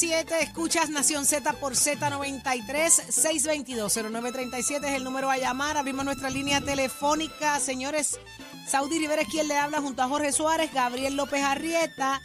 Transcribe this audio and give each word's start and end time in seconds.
Siete 0.00 0.42
escuchas 0.42 0.88
Nación 0.88 1.26
Z 1.26 1.52
por 1.60 1.74
Z93, 1.74 2.64
622-0937 3.10 4.84
es 4.88 4.94
el 4.94 5.04
número 5.04 5.28
a 5.28 5.36
llamar, 5.36 5.76
abrimos 5.76 6.06
nuestra 6.06 6.30
línea 6.30 6.62
telefónica, 6.62 7.60
señores, 7.60 8.18
Saudi 8.66 8.98
Rivera 8.98 9.20
es 9.20 9.28
quien 9.28 9.46
le 9.46 9.58
habla 9.58 9.82
junto 9.82 10.00
a 10.00 10.08
Jorge 10.08 10.32
Suárez, 10.32 10.72
Gabriel 10.72 11.16
López 11.16 11.42
Arrieta, 11.44 12.22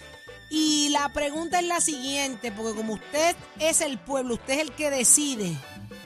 y 0.50 0.88
la 0.92 1.12
pregunta 1.12 1.60
es 1.60 1.66
la 1.66 1.82
siguiente, 1.82 2.54
porque 2.54 2.78
como 2.78 2.94
usted 2.94 3.36
es 3.60 3.82
el 3.82 4.00
pueblo, 4.00 4.36
usted 4.36 4.54
es 4.54 4.60
el 4.62 4.72
que 4.72 4.90
decide, 4.90 5.58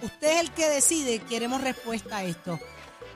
usted 0.01 0.27
es 0.27 0.39
el 0.39 0.51
que 0.51 0.69
decide, 0.69 1.19
queremos 1.19 1.61
respuesta 1.61 2.17
a 2.17 2.23
esto. 2.23 2.59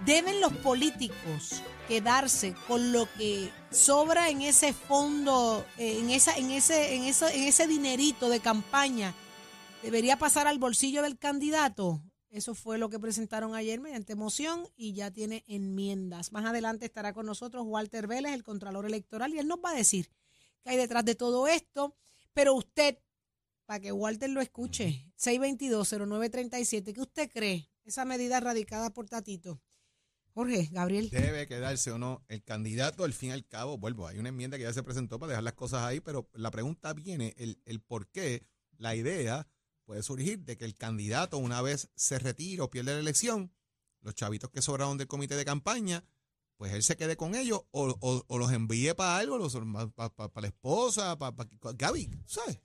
¿Deben 0.05 0.39
los 0.41 0.53
políticos 0.53 1.63
quedarse 1.87 2.55
con 2.67 2.91
lo 2.91 3.07
que 3.17 3.51
sobra 3.71 4.29
en 4.29 4.41
ese 4.41 4.73
fondo, 4.73 5.65
en 5.77 6.09
esa, 6.09 6.37
en 6.37 6.51
ese, 6.51 6.95
en 6.95 7.03
eso, 7.03 7.27
en 7.27 7.43
ese 7.43 7.67
dinerito 7.67 8.29
de 8.29 8.39
campaña? 8.39 9.13
¿Debería 9.81 10.17
pasar 10.17 10.47
al 10.47 10.59
bolsillo 10.59 11.01
del 11.01 11.17
candidato? 11.17 12.01
Eso 12.33 12.55
fue 12.55 12.79
lo 12.79 12.89
que 12.89 12.99
presentaron 12.99 13.53
ayer 13.53 13.79
mediante 13.79 14.15
moción 14.15 14.67
y 14.75 14.93
ya 14.93 15.11
tiene 15.11 15.43
enmiendas. 15.45 16.31
Más 16.31 16.45
adelante 16.45 16.85
estará 16.85 17.13
con 17.13 17.27
nosotros 17.27 17.63
Walter 17.67 18.07
Vélez, 18.07 18.33
el 18.33 18.43
Contralor 18.43 18.87
Electoral, 18.87 19.33
y 19.33 19.37
él 19.37 19.47
nos 19.47 19.59
va 19.59 19.69
a 19.69 19.75
decir 19.75 20.09
qué 20.63 20.71
hay 20.71 20.77
detrás 20.77 21.05
de 21.05 21.13
todo 21.13 21.47
esto. 21.47 21.95
Pero 22.33 22.55
usted, 22.55 22.97
para 23.65 23.81
que 23.81 23.91
Walter 23.91 24.31
lo 24.31 24.41
escuche, 24.41 25.05
622-0937, 25.19 26.93
¿qué 26.93 27.01
usted 27.01 27.29
cree? 27.29 27.69
Esa 27.83 28.03
medida 28.03 28.39
radicada 28.39 28.89
por 28.89 29.07
Tatito. 29.07 29.61
Jorge, 30.33 30.67
Gabriel. 30.71 31.09
Debe 31.09 31.47
quedarse 31.47 31.91
o 31.91 31.97
no 31.97 32.23
el 32.27 32.43
candidato, 32.43 33.03
al 33.03 33.13
fin 33.13 33.29
y 33.29 33.33
al 33.33 33.45
cabo, 33.47 33.77
vuelvo, 33.77 34.07
hay 34.07 34.17
una 34.17 34.29
enmienda 34.29 34.57
que 34.57 34.63
ya 34.63 34.73
se 34.73 34.83
presentó 34.83 35.19
para 35.19 35.29
dejar 35.31 35.43
las 35.43 35.53
cosas 35.53 35.83
ahí, 35.83 35.99
pero 35.99 36.29
la 36.33 36.49
pregunta 36.51 36.93
viene, 36.93 37.33
el, 37.37 37.61
el 37.65 37.81
por 37.81 38.07
qué, 38.07 38.45
la 38.77 38.95
idea 38.95 39.47
puede 39.85 40.01
surgir 40.01 40.39
de 40.39 40.57
que 40.57 40.65
el 40.65 40.75
candidato 40.75 41.37
una 41.37 41.61
vez 41.61 41.89
se 41.95 42.17
retire 42.17 42.61
o 42.61 42.69
pierde 42.71 42.93
la 42.93 42.99
elección, 42.99 43.53
los 44.01 44.15
chavitos 44.15 44.49
que 44.49 44.61
sobraron 44.61 44.97
del 44.97 45.07
comité 45.07 45.35
de 45.35 45.45
campaña, 45.45 46.03
pues 46.57 46.73
él 46.73 46.81
se 46.83 46.95
quede 46.97 47.15
con 47.17 47.35
ellos 47.35 47.61
o, 47.71 47.95
o- 47.99 48.25
o 48.27 48.37
los 48.37 48.51
envíe 48.51 48.93
para 48.95 49.17
algo, 49.17 49.37
para 49.95 50.41
la 50.41 50.47
esposa, 50.47 51.17
para 51.17 51.35
Gaby, 51.75 52.09
¿sabes? 52.25 52.59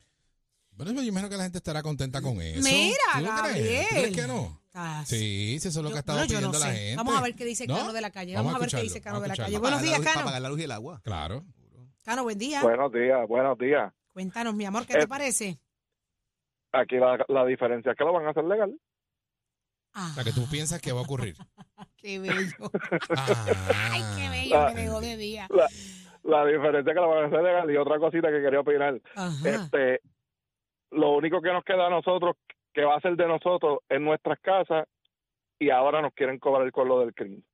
Bueno, 0.78 0.92
yo 1.02 1.08
imagino 1.08 1.28
que 1.28 1.36
la 1.36 1.42
gente 1.42 1.58
estará 1.58 1.82
contenta 1.82 2.22
con 2.22 2.40
eso. 2.40 2.62
Mira, 2.62 2.96
¿Tú 3.14 3.20
no 3.24 3.30
crees? 3.30 3.34
¿Tú 3.34 3.42
Gabriel. 3.42 3.86
crees 3.90 4.16
que 4.16 4.26
no? 4.28 4.62
Ah, 4.74 5.02
Sí, 5.04 5.58
sí, 5.60 5.68
eso 5.68 5.68
es 5.68 5.76
lo 5.76 5.82
Yo- 5.84 5.88
que 5.90 5.96
ha 5.96 6.00
estado 6.00 6.18
yo 6.20 6.24
pidiendo 6.26 6.52
no 6.52 6.58
la 6.58 6.66
sé. 6.66 6.72
gente. 6.72 6.96
Vamos 6.96 7.16
a 7.16 7.22
ver 7.22 7.34
qué 7.34 7.44
dice 7.44 7.66
¿No? 7.66 7.76
Cano 7.76 7.92
de 7.92 8.00
la 8.00 8.10
calle. 8.10 8.34
Vamos, 8.36 8.54
a 8.54 8.58
ver 8.60 8.68
qué 8.70 8.80
dice 8.82 9.00
Cano 9.00 9.20
de 9.20 9.28
la 9.28 9.36
calle. 9.36 9.58
Buenos 9.58 9.82
días, 9.82 9.98
Para 9.98 10.12
Cano. 10.12 10.24
pagar 10.26 10.40
la 10.42 10.48
luz 10.48 10.60
y 10.60 10.62
el 10.62 10.70
agua. 10.72 11.00
Claro. 11.02 11.44
Cano, 12.04 12.22
buen 12.22 12.38
día. 12.38 12.62
Buenos 12.62 12.92
días, 12.92 13.28
buenos 13.28 13.58
días. 13.58 13.92
Cuéntanos, 14.12 14.54
mi 14.54 14.64
amor, 14.64 14.86
¿qué 14.86 14.94
te 14.94 15.04
Eh, 15.04 15.08
parece? 15.08 15.58
Aquí 16.72 16.96
la, 16.96 17.18
la 17.28 17.44
diferencia 17.44 17.92
es 17.92 17.98
que 17.98 18.04
lo 18.04 18.12
van 18.12 18.26
a 18.26 18.30
hacer 18.30 18.44
legal. 18.44 18.78
Ah, 19.94 20.08
O 20.12 20.14
sea, 20.14 20.22
que 20.24 20.32
tú 20.32 20.46
piensas 20.48 20.80
que 20.80 20.92
va 20.92 21.00
a 21.00 21.02
ocurrir. 21.02 21.34
qué 21.96 22.18
bello. 22.20 22.70
Ah. 23.16 23.46
Ay, 23.90 24.02
qué 24.16 24.28
bello 24.28 24.56
Ah. 24.60 24.72
me 24.74 24.82
dejó 24.82 25.00
de 25.00 25.16
día. 25.16 25.48
La, 25.50 25.66
la 26.22 26.44
diferencia 26.46 26.80
es 26.92 26.94
que 26.94 27.00
lo 27.00 27.08
van 27.08 27.24
a 27.24 27.26
hacer 27.26 27.42
legal. 27.42 27.70
Y 27.70 27.76
otra 27.76 27.98
cosita 27.98 28.28
que 28.28 28.40
quería 28.42 28.60
opinar. 28.60 29.00
Ajá. 29.16 29.48
Este, 29.48 30.00
lo 30.90 31.16
único 31.16 31.40
que 31.40 31.52
nos 31.52 31.64
queda 31.64 31.86
a 31.86 31.90
nosotros, 31.90 32.36
que 32.72 32.84
va 32.84 32.96
a 32.96 33.00
ser 33.00 33.16
de 33.16 33.26
nosotros, 33.26 33.78
en 33.88 34.04
nuestras 34.04 34.38
casas. 34.40 34.86
Y 35.58 35.70
ahora 35.70 36.00
nos 36.00 36.12
quieren 36.14 36.38
cobrar 36.38 36.70
con 36.70 36.88
lo 36.88 37.00
del 37.00 37.12
crimen. 37.14 37.44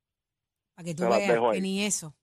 Para 0.74 0.84
que 0.86 0.94
tú 0.94 1.04
veas 1.04 1.52
que 1.52 1.60
ni 1.60 1.82
eso. 1.84 2.14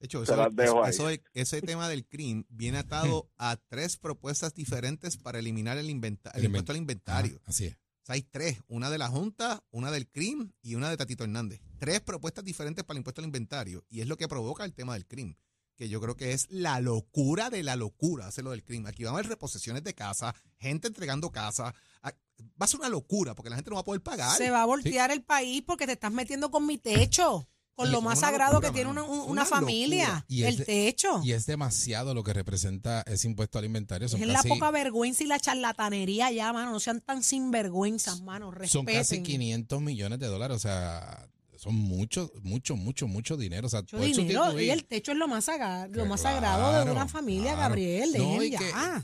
De 0.00 0.06
hecho, 0.06 0.22
eso, 0.22 1.08
ese 1.34 1.60
tema 1.62 1.88
del 1.88 2.06
CRIM 2.06 2.44
viene 2.48 2.78
atado 2.78 3.28
a 3.36 3.56
tres 3.68 3.96
propuestas 3.96 4.54
diferentes 4.54 5.16
para 5.16 5.38
eliminar 5.40 5.76
el, 5.76 5.90
inventa- 5.90 6.30
el 6.34 6.40
El 6.40 6.44
impuesto 6.46 6.72
al 6.72 6.78
inventario. 6.78 7.36
Ajá, 7.36 7.44
así 7.46 7.66
es. 7.66 7.74
O 7.74 8.06
sea, 8.08 8.14
hay 8.14 8.22
tres, 8.22 8.62
una 8.68 8.90
de 8.90 8.98
la 8.98 9.08
Junta, 9.08 9.62
una 9.70 9.90
del 9.90 10.08
CRIM 10.08 10.52
y 10.62 10.76
una 10.76 10.88
de 10.88 10.96
Tatito 10.96 11.24
Hernández. 11.24 11.60
Tres 11.78 12.00
propuestas 12.00 12.44
diferentes 12.44 12.84
para 12.84 12.94
el 12.96 12.98
impuesto 12.98 13.20
al 13.20 13.26
inventario. 13.26 13.84
Y 13.88 14.00
es 14.00 14.06
lo 14.08 14.16
que 14.16 14.28
provoca 14.28 14.64
el 14.64 14.72
tema 14.72 14.94
del 14.94 15.04
CRIM, 15.06 15.34
que 15.78 15.88
yo 15.88 16.00
creo 16.00 16.16
que 16.16 16.32
es 16.32 16.46
la 16.50 16.80
locura 16.80 17.50
de 17.50 17.62
la 17.62 17.76
locura 17.76 18.26
hacerlo 18.26 18.50
del 18.50 18.64
CRIM. 18.64 18.86
Aquí 18.86 19.04
van 19.04 19.14
a 19.14 19.18
haber 19.18 19.28
reposiciones 19.28 19.84
de 19.84 19.94
casa, 19.94 20.34
gente 20.58 20.88
entregando 20.88 21.30
casa. 21.30 21.72
Ah, 22.02 22.12
Va 22.60 22.64
a 22.64 22.68
ser 22.68 22.78
una 22.80 22.88
locura 22.88 23.34
porque 23.34 23.50
la 23.50 23.56
gente 23.56 23.70
no 23.70 23.76
va 23.76 23.80
a 23.80 23.84
poder 23.84 24.02
pagar. 24.02 24.36
Se 24.36 24.50
va 24.50 24.62
a 24.62 24.66
voltear 24.66 25.10
el 25.10 25.22
país 25.22 25.62
porque 25.66 25.86
te 25.86 25.92
estás 25.92 26.12
metiendo 26.12 26.50
con 26.50 26.66
mi 26.66 26.78
techo. 26.78 27.48
Con 27.74 27.92
lo 27.92 28.00
más 28.00 28.18
sagrado 28.20 28.54
locura, 28.54 28.70
que 28.70 28.74
tiene 28.74 28.90
una, 28.90 29.04
una 29.04 29.22
una 29.22 29.44
familia. 29.44 30.24
Y 30.28 30.42
el 30.42 30.56
de- 30.56 30.64
techo. 30.64 31.20
Y 31.22 31.30
es 31.30 31.46
demasiado 31.46 32.12
lo 32.12 32.24
que 32.24 32.32
representa 32.32 33.02
ese 33.02 33.28
impuesto 33.28 33.60
al 33.60 33.66
inventario. 33.66 34.08
Son 34.08 34.20
Es 34.20 34.26
la 34.26 34.42
poca 34.42 34.72
vergüenza 34.72 35.22
y 35.22 35.28
la 35.28 35.38
charlatanería 35.38 36.32
ya, 36.32 36.52
mano. 36.52 36.72
No 36.72 36.80
sean 36.80 37.00
tan 37.00 37.22
sinvergüenzas, 37.22 38.20
mano. 38.22 38.50
son 38.66 38.84
casi 38.84 38.96
Respeten. 38.98 39.22
500 39.22 39.80
millones 39.80 40.18
de 40.18 40.26
dólares. 40.26 40.56
O 40.56 40.60
sea, 40.60 41.28
son 41.58 41.74
mucho, 41.74 42.30
mucho, 42.42 42.76
mucho, 42.76 43.06
mucho 43.06 43.36
dinero. 43.36 43.66
O 43.66 43.70
sea, 43.70 43.82
Mucho 43.82 43.98
dinero. 44.22 44.58
Y 44.60 44.70
el 44.70 44.84
techo 44.86 45.12
es 45.12 45.18
lo 45.18 45.28
más 45.28 45.44
sagrado, 45.44 45.92
lo 45.92 46.06
más 46.06 46.20
claro, 46.20 46.36
sagrado 46.36 46.84
de 46.84 46.90
una 46.92 47.06
familia, 47.08 47.52
claro. 47.54 47.60
Gabriel. 47.60 48.12
No, 48.16 48.24
dejen 48.40 48.42
y, 48.44 48.50
ya. 48.50 48.58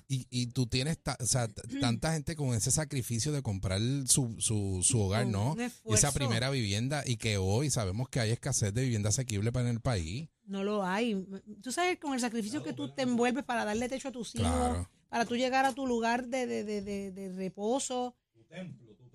que- 0.08 0.14
y, 0.14 0.26
y 0.30 0.46
tú 0.46 0.66
tienes 0.66 0.98
ta- 1.02 1.18
o 1.20 1.26
sea, 1.26 1.48
t- 1.48 1.62
tanta 1.80 2.12
gente 2.12 2.36
con 2.36 2.54
ese 2.54 2.70
sacrificio 2.70 3.32
de 3.32 3.42
comprar 3.42 3.80
su, 4.06 4.36
su, 4.38 4.80
su 4.82 5.00
hogar, 5.00 5.26
¿no? 5.26 5.56
Y 5.84 5.94
esa 5.94 6.12
primera 6.12 6.48
vivienda 6.50 7.02
y 7.06 7.16
que 7.16 7.36
hoy 7.38 7.70
sabemos 7.70 8.08
que 8.08 8.20
hay 8.20 8.30
escasez 8.30 8.72
de 8.72 8.82
vivienda 8.82 9.08
asequible 9.10 9.52
para 9.52 9.68
el 9.70 9.80
país. 9.80 10.28
No 10.46 10.62
lo 10.62 10.84
hay. 10.84 11.26
Tú 11.62 11.72
sabes, 11.72 11.98
con 11.98 12.14
el 12.14 12.20
sacrificio 12.20 12.62
que 12.62 12.72
tú 12.72 12.94
te 12.94 13.02
envuelves 13.02 13.44
para 13.44 13.64
darle 13.64 13.88
techo 13.88 14.08
a 14.08 14.12
tus 14.12 14.34
hijos, 14.34 14.46
Claro. 14.46 14.90
para 15.08 15.24
tú 15.24 15.36
llegar 15.36 15.64
a 15.64 15.72
tu 15.72 15.86
lugar 15.86 16.26
de, 16.28 16.46
de, 16.46 16.64
de, 16.64 16.82
de, 16.82 17.10
de 17.12 17.32
reposo. 17.32 18.14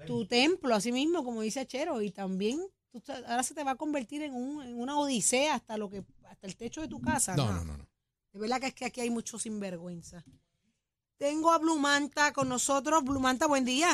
Tu 0.07 0.25
templo, 0.25 0.73
así 0.73 0.91
mismo, 0.91 1.23
como 1.23 1.41
dice 1.41 1.65
Chero. 1.67 2.01
Y 2.01 2.11
también 2.11 2.59
tú 2.91 3.01
ahora 3.27 3.43
se 3.43 3.53
te 3.53 3.63
va 3.63 3.71
a 3.71 3.75
convertir 3.75 4.23
en, 4.23 4.33
un, 4.33 4.63
en 4.63 4.79
una 4.79 4.97
odisea 4.99 5.55
hasta 5.55 5.77
lo 5.77 5.89
que 5.89 6.03
hasta 6.29 6.47
el 6.47 6.55
techo 6.55 6.81
de 6.81 6.87
tu 6.87 7.01
casa. 7.01 7.35
No, 7.35 7.51
no, 7.51 7.63
no. 7.63 7.77
no. 7.77 7.87
De 8.33 8.39
verdad 8.39 8.59
que 8.59 8.67
es 8.67 8.73
que 8.73 8.85
aquí 8.85 9.01
hay 9.01 9.09
mucho 9.09 9.39
sinvergüenza. 9.39 10.23
Tengo 11.17 11.51
a 11.51 11.57
Blumanta 11.57 12.31
con 12.31 12.47
nosotros. 12.47 13.03
Blumanta, 13.03 13.47
buen 13.47 13.65
día. 13.65 13.89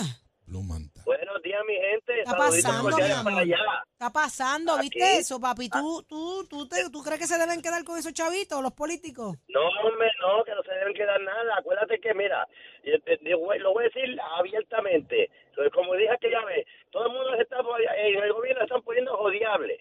Blue 0.47 0.61
Manta. 0.61 1.01
Buenos 1.05 1.41
días, 1.41 1.59
mi 1.67 1.73
gente. 1.73 2.19
Está 2.19 2.37
pasando, 2.37 2.89
mi 2.95 3.01
para 3.01 3.19
amor. 3.19 3.33
allá. 3.33 3.57
Está 3.93 4.11
pasando, 4.13 4.73
Aquí. 4.73 4.89
¿viste 4.89 5.17
eso, 5.17 5.39
papi? 5.39 5.69
¿Tú, 5.69 6.03
tú, 6.07 6.45
tú, 6.47 6.67
te- 6.67 6.87
¿Tú 6.91 7.01
crees 7.01 7.19
que 7.19 7.25
se 7.25 7.39
deben 7.39 7.63
quedar 7.63 7.83
con 7.83 7.97
esos 7.97 8.13
chavitos, 8.13 8.61
los 8.61 8.73
políticos? 8.73 9.35
No, 9.47 9.61
hombre, 9.89 10.07
no, 10.21 10.43
que 10.45 10.51
no 10.53 10.61
se 10.61 10.71
deben 10.77 10.93
quedar 10.93 11.19
nada. 11.21 11.57
Acuérdate 11.57 11.99
que, 11.99 12.13
mira, 12.13 12.47
te 12.83 13.35
voy- 13.35 13.57
lo 13.57 13.73
voy 13.73 13.85
a 13.85 13.87
decir 13.87 14.19
abiertamente. 14.37 15.31
Como 15.73 15.93
dije 15.95 16.11
aquella 16.11 16.43
vez, 16.45 16.65
todo 16.91 17.07
el 17.07 17.13
mundo 17.13 17.35
se 17.35 17.41
está, 17.43 17.59
en 17.97 18.23
el 18.23 18.33
gobierno 18.33 18.63
están 18.63 18.81
poniendo 18.81 19.15
jodiable. 19.17 19.77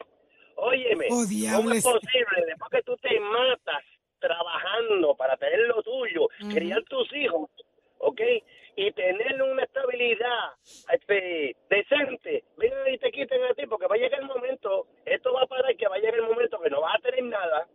Óyeme, 0.56 1.06
¿cómo 1.56 1.71
es 1.73 1.85
posible 1.85 2.47
después 2.47 2.71
que 2.71 2.82
tú 2.82 2.97
te 2.99 3.19
matas 3.21 3.82
trabajando 4.21 5.15
para 5.17 5.37
tener 5.37 5.61
lo 5.61 5.82
tuyo, 5.82 6.29
criar 6.53 6.82
tus 6.85 7.12
hijos, 7.15 7.50
¿ok? 7.99 8.21
Y 8.76 8.91
tener 8.93 9.41
una 9.43 9.62
estabilidad 9.65 10.53
este, 10.93 11.56
decente, 11.69 12.44
vengan 12.56 12.93
y 12.93 12.99
te 12.99 13.11
quiten 13.12 13.43
a 13.44 13.55
ti, 13.55 13.67
porque 13.67 13.87
va 13.87 13.94
a 13.94 13.99
llegar 13.99 14.20
el 14.20 14.27
momento, 14.27 14.87
esto 15.05 15.32
va 15.32 15.43
a 15.43 15.47
parar, 15.47 15.77
que 15.77 15.87
va 15.88 15.97
a 15.97 15.99
llegar 15.99 16.15
el 16.17 16.23
momento 16.23 16.61
que 16.61 16.70
no 16.70 16.81
vas 16.81 16.97
a 16.97 17.03
tener 17.03 17.23
nada 17.25 17.69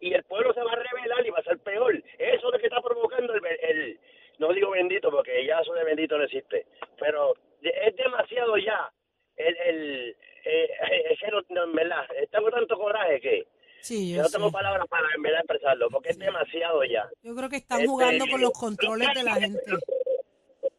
y 0.00 0.12
el 0.14 0.24
pueblo 0.24 0.52
se 0.54 0.62
va 0.62 0.72
a 0.72 0.76
rebelar 0.76 1.24
y 1.26 1.30
va 1.30 1.38
a 1.38 1.42
ser 1.44 1.58
peor. 1.58 1.94
Eso 2.18 2.36
es 2.36 2.42
lo 2.42 2.58
que 2.58 2.66
está 2.66 2.80
provocando 2.80 3.34
el, 3.34 3.42
el- 3.60 4.00
no 4.48 4.52
digo 4.52 4.70
bendito 4.70 5.10
porque 5.10 5.46
ya 5.46 5.60
eso 5.60 5.72
de 5.74 5.84
bendito 5.84 6.18
no 6.18 6.24
existe, 6.24 6.66
pero 6.98 7.34
es 7.62 7.96
demasiado 7.96 8.56
ya. 8.58 8.90
El, 9.36 9.56
el, 9.56 10.16
eh, 10.44 10.68
es 11.10 11.18
que 11.20 11.28
no, 11.30 11.40
no, 11.50 11.64
en 11.64 11.72
verdad, 11.74 12.04
tengo 12.30 12.50
tanto 12.50 12.76
coraje 12.76 13.20
que 13.20 13.46
Sí, 13.80 14.10
yo 14.10 14.16
yo 14.18 14.22
no 14.22 14.28
sé. 14.28 14.36
tengo 14.38 14.52
palabras 14.52 14.86
para, 14.88 15.06
en 15.16 15.22
verdad 15.22 15.40
expresarlo, 15.40 15.88
porque 15.90 16.10
es 16.10 16.18
demasiado 16.18 16.84
ya. 16.84 17.08
Yo 17.22 17.34
creo 17.34 17.48
que 17.48 17.56
están 17.56 17.78
Este, 17.80 17.88
jugando 17.88 18.24
con 18.30 18.40
los 18.40 18.52
controles 18.52 19.08
de 19.14 19.22
la 19.24 19.34
gente. 19.34 19.60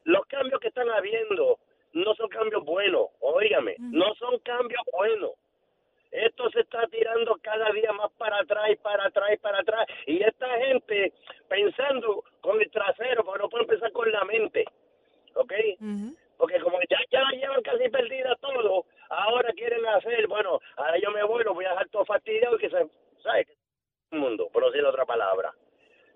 Los 0.05 0.25
cambios 0.27 0.59
que 0.61 0.67
están 0.69 0.89
habiendo 0.89 1.59
no 1.93 2.15
son 2.15 2.29
cambios 2.29 2.63
buenos, 2.65 3.07
óigame, 3.19 3.75
no 3.79 4.13
son 4.15 4.39
cambios 4.39 4.81
buenos. 4.91 5.31
Esto 6.13 6.47
se 6.51 6.59
está 6.59 6.85
tirando 6.87 7.35
cada 7.41 7.71
día 7.71 7.91
más 7.91 8.11
para 8.19 8.37
atrás 8.37 8.69
y 8.69 8.75
para 8.75 9.07
atrás 9.07 9.31
y 9.33 9.37
para 9.37 9.59
atrás. 9.59 9.87
Y 10.05 10.21
esta 10.21 10.47
gente 10.59 11.11
pensando 11.49 12.23
con 12.39 12.61
el 12.61 12.69
trasero, 12.69 13.23
porque 13.25 13.41
no 13.41 13.49
pueden 13.49 13.67
pensar 13.67 13.91
con 13.91 14.11
la 14.11 14.23
mente. 14.23 14.63
¿Ok? 15.33 15.53
Porque 16.37 16.59
como 16.59 16.77
ya, 16.87 16.99
ya 17.09 17.21
la 17.21 17.31
llevan 17.31 17.63
casi 17.63 17.89
perdida 17.89 18.35
todo, 18.35 18.85
ahora 19.09 19.51
quieren 19.53 19.83
hacer, 19.87 20.27
bueno, 20.27 20.59
ahora 20.77 20.99
yo 20.99 21.09
me 21.09 21.23
voy, 21.23 21.43
lo 21.43 21.55
voy 21.55 21.65
a 21.65 21.69
dejar 21.69 21.89
todo 21.89 22.05
fastidiado 22.05 22.57
y 22.57 22.59
que 22.59 22.69
se, 22.69 22.87
¿sabes? 23.23 23.47
El 24.11 24.19
mundo, 24.19 24.49
por 24.53 24.61
no 24.61 24.69
decir 24.69 24.85
otra 24.85 25.05
palabra. 25.05 25.51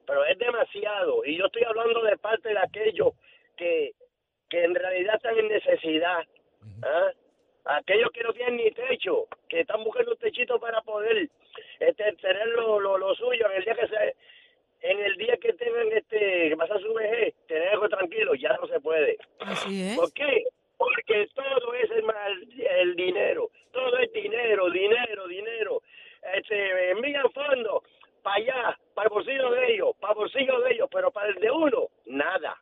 Pero 0.06 0.26
es 0.26 0.38
demasiado. 0.38 1.26
Y 1.26 1.38
yo 1.38 1.48
estoy 1.48 1.64
hablando 1.64 2.04
de 2.04 2.18
parte 2.18 2.50
de 2.50 2.60
aquellos 2.60 3.14
que, 3.56 3.94
que 4.48 4.64
en 4.64 4.76
realidad 4.76 5.16
están 5.16 5.40
en 5.40 5.48
necesidad. 5.48 6.24
¿ah? 6.84 7.12
Aquellos 7.70 8.12
que 8.12 8.24
no 8.24 8.34
tienen 8.34 8.58
ni 8.58 8.72
techo, 8.72 9.28
que 9.50 9.62
están 9.62 9.84
buscando 9.84 10.12
un 10.12 10.18
techito 10.18 10.60
para 10.60 10.82
poder 10.82 11.30
este, 11.80 12.14
tener 12.14 12.48
lo, 12.50 12.80
lo, 12.80 12.98
lo 12.98 13.14
suyo 13.16 13.46
en 13.52 13.58
el 13.58 13.64
día 13.66 13.76
que 13.76 13.88
se 13.88 14.16
en 14.80 15.00
el 15.00 15.16
día 15.18 15.36
que 15.38 15.54
tengan 15.54 15.92
este 15.92 16.50
que 16.50 16.56
pasar 16.58 16.80
su 16.80 16.94
vejez, 16.94 17.34
tener 17.48 17.70
algo 17.70 17.90
tranquilo, 17.90 18.36
ya 18.36 18.56
no 18.62 18.68
se 18.68 18.80
puede. 18.80 19.18
Así 19.40 19.82
es. 19.84 19.98
¿Por 19.98 20.14
qué? 20.14 20.44
Porque 20.78 21.28
todo 21.34 21.74
es 21.74 21.90
el, 21.92 22.04
mal- 22.04 22.48
el 22.80 22.96
dinero, 22.96 23.50
todo 23.72 23.98
es 23.98 24.14
dinero, 24.14 24.70
dinero, 24.70 25.28
dinero. 25.28 25.82
Este, 26.36 26.92
envían 26.92 27.30
fondos 27.32 27.82
para 28.22 28.36
allá, 28.36 28.80
para 28.94 29.08
el 29.08 29.14
bolsillo 29.14 29.50
de 29.52 29.74
ellos, 29.74 29.90
para 30.00 30.14
el 30.14 30.20
bolsillo 30.20 30.60
de 30.62 30.74
ellos, 30.74 30.90
pero 30.92 31.10
para 31.12 31.30
el 31.30 31.36
de 31.36 31.50
uno, 31.52 31.88
nada. 32.06 32.56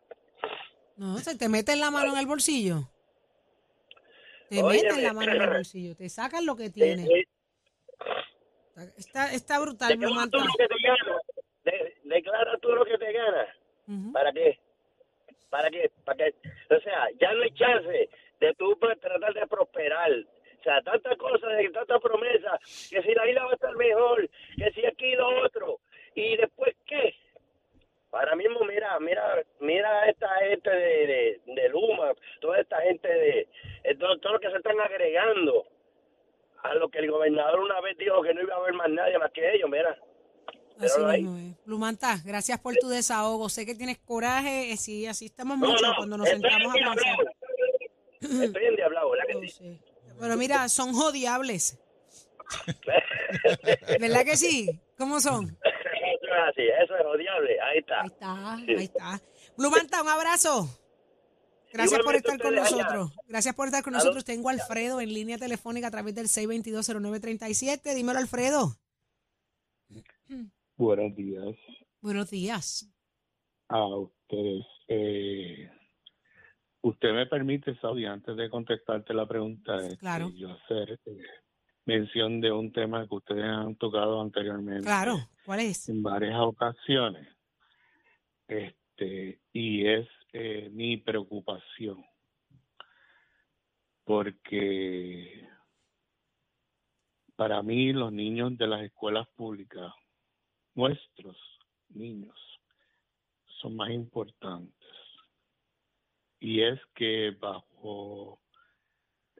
No, 0.95 1.17
se 1.17 1.37
te 1.37 1.49
meten 1.49 1.81
la 1.81 1.91
mano 1.91 2.13
en 2.13 2.19
el 2.19 2.25
bolsillo. 2.27 2.75
Te 4.55 4.63
meten 4.63 5.03
la 5.03 5.13
mano 5.13 5.31
en 5.33 5.41
el 5.41 5.49
bolsillo, 5.49 5.95
te 5.95 6.09
sacan 6.09 6.45
lo 6.45 6.55
que 6.55 6.69
tienes. 6.69 7.07
Eh, 7.09 7.23
Está, 8.97 9.31
está 9.31 9.59
brutal, 9.59 9.97
tú 9.97 10.13
Manta. 10.13 10.37
lo 10.37 10.43
que 10.57 10.67
te 10.67 10.75
ganas. 10.83 11.21
De- 11.63 11.95
declara 12.03 12.57
tú 12.57 12.69
lo 12.75 12.83
que 12.83 12.97
te 12.97 13.11
ganas. 13.13 13.47
Ujú. 13.87 14.11
¿Para 14.11 14.33
qué? 14.33 14.59
¿Para 15.49 15.69
qué? 15.69 15.89
¿Para 16.03 16.17
qué? 16.17 16.35
O 16.75 16.79
sea, 16.81 17.07
ya 17.19 17.31
no 17.33 17.43
hay 17.43 17.51
chance 17.51 18.09
de 18.41 18.53
tú 18.55 18.77
pues, 18.79 18.99
tratar 18.99 19.33
de 19.33 19.47
prosperar. 19.47 20.11
O 20.11 20.63
sea, 20.63 20.81
tantas 20.81 21.15
cosas, 21.17 21.49
tanta 21.73 21.99
promesa, 21.99 22.59
que 22.89 23.01
si 23.01 23.13
la 23.13 23.27
isla 23.29 23.45
va 23.45 23.51
a 23.51 23.53
estar 23.53 23.75
mejor, 23.77 24.29
que 24.57 24.71
si 24.71 24.85
aquí 24.85 25.15
lo 25.15 25.43
otro. 25.45 25.79
¿Y 26.15 26.35
después 26.35 26.75
qué? 26.85 27.15
Ahora 28.11 28.35
mismo, 28.37 28.61
mira, 28.61 28.97
mira, 29.01 29.43
mira 29.59 30.01
a 30.03 30.09
esta 30.09 30.29
gente 30.47 30.69
de, 30.69 31.07
de, 31.07 31.41
de 31.47 31.69
Luma, 31.69 32.13
toda 32.39 32.59
esta 32.61 32.81
gente 32.81 33.07
de, 33.09 33.47
eh, 33.83 33.95
todo, 33.95 34.39
agregando 34.79 35.65
a 36.63 36.73
lo 36.75 36.89
que 36.89 36.99
el 36.99 37.11
gobernador 37.11 37.59
una 37.59 37.79
vez 37.81 37.97
dijo 37.97 38.21
que 38.21 38.33
no 38.33 38.41
iba 38.41 38.55
a 38.55 38.57
haber 38.57 38.73
más 38.73 38.89
nadie 38.89 39.17
más 39.19 39.31
que 39.31 39.53
ellos, 39.55 39.69
mira. 39.69 39.97
Así 40.79 40.99
mismo 40.99 41.37
es. 41.37 41.65
Blue 41.65 41.77
Manta, 41.77 42.17
gracias 42.25 42.59
por 42.59 42.75
tu 42.75 42.89
desahogo. 42.89 43.47
Sé 43.49 43.65
que 43.65 43.75
tienes 43.75 43.97
coraje, 43.99 44.71
eh, 44.71 44.77
sí, 44.77 45.07
así 45.07 45.25
estamos 45.25 45.57
No, 45.57 45.67
mucho 45.67 45.85
no, 45.85 45.95
cuando 45.95 46.17
nos 46.17 46.27
sentamos 46.27 46.69
a 46.69 46.73
pensar. 46.73 48.43
Estoy 48.43 48.65
endiablado, 48.65 49.11
¿verdad 49.11 49.25
que 49.27 49.33
Yo 49.33 49.53
sí? 49.53 49.79
Pero 50.19 50.37
mira, 50.37 50.67
son 50.69 50.93
jodiables. 50.93 51.79
¿Verdad 53.99 54.23
que 54.23 54.37
sí? 54.37 54.79
¿Cómo 54.97 55.19
son? 55.19 55.57
Eso 55.63 56.25
es 56.25 56.49
así, 56.49 56.63
eso 56.83 56.97
es 56.97 57.05
odiable, 57.05 57.59
ahí 57.61 57.79
está. 57.79 58.01
Ahí 58.01 58.07
está, 58.07 58.53
ahí 58.53 58.83
está. 58.83 59.21
Blue 59.57 59.69
Manta, 59.69 60.01
un 60.01 60.09
abrazo. 60.09 60.67
Gracias 61.75 62.01
por 62.03 62.15
estar 62.15 62.39
con 62.41 62.53
allá. 62.57 62.61
nosotros. 62.71 63.11
Gracias 63.27 63.55
por 63.55 63.67
estar 63.67 63.83
con 63.83 63.93
nosotros. 63.93 64.23
Tengo 64.25 64.49
a 64.49 64.53
Alfredo 64.53 65.01
en 65.01 65.13
línea 65.13 65.37
telefónica 65.37 65.87
a 65.87 65.91
través 65.91 66.15
del 66.15 66.27
6220937. 66.27 67.93
Dímelo, 67.93 68.19
Alfredo. 68.19 68.75
Buenos 70.77 71.15
días 71.15 71.55
Buenos 72.01 72.29
días. 72.29 72.89
a 73.69 73.85
ustedes. 73.97 74.65
Eh, 74.87 75.69
usted 76.81 77.13
me 77.13 77.25
permite, 77.27 77.75
Saudi, 77.79 78.05
antes 78.05 78.35
de 78.35 78.49
contestarte 78.49 79.13
la 79.13 79.27
pregunta, 79.27 79.75
este, 79.77 79.97
Claro. 79.97 80.29
yo 80.35 80.51
hacer 80.51 80.99
eh, 81.05 81.17
mención 81.85 82.41
de 82.41 82.51
un 82.51 82.71
tema 82.71 83.07
que 83.07 83.15
ustedes 83.15 83.43
han 83.45 83.75
tocado 83.75 84.21
anteriormente 84.21 84.83
Claro. 84.85 85.17
¿Cuál 85.45 85.59
es? 85.61 85.89
en 85.89 86.01
varias 86.03 86.39
ocasiones, 86.39 87.27
este, 88.47 88.75
y 88.97 89.87
es 89.87 90.07
eh, 90.33 90.69
mi 90.71 90.97
preocupación, 90.97 92.03
porque 94.03 95.47
para 97.35 97.61
mí 97.61 97.93
los 97.93 98.11
niños 98.11 98.57
de 98.57 98.67
las 98.67 98.81
escuelas 98.83 99.27
públicas, 99.35 99.91
nuestros 100.73 101.37
niños, 101.89 102.37
son 103.61 103.75
más 103.75 103.89
importantes. 103.91 104.73
Y 106.39 106.61
es 106.61 106.79
que 106.93 107.31
bajo 107.39 108.39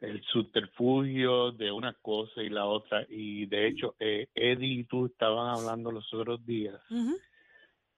el 0.01 0.21
subterfugio 0.23 1.51
de 1.51 1.71
una 1.71 1.93
cosa 1.93 2.41
y 2.41 2.49
la 2.49 2.65
otra, 2.65 3.05
y 3.09 3.45
de 3.45 3.67
hecho 3.67 3.95
eh, 3.99 4.27
Eddie 4.33 4.79
y 4.79 4.83
tú 4.85 5.05
estaban 5.05 5.57
hablando 5.57 5.91
los 5.91 6.11
otros 6.13 6.45
días. 6.45 6.81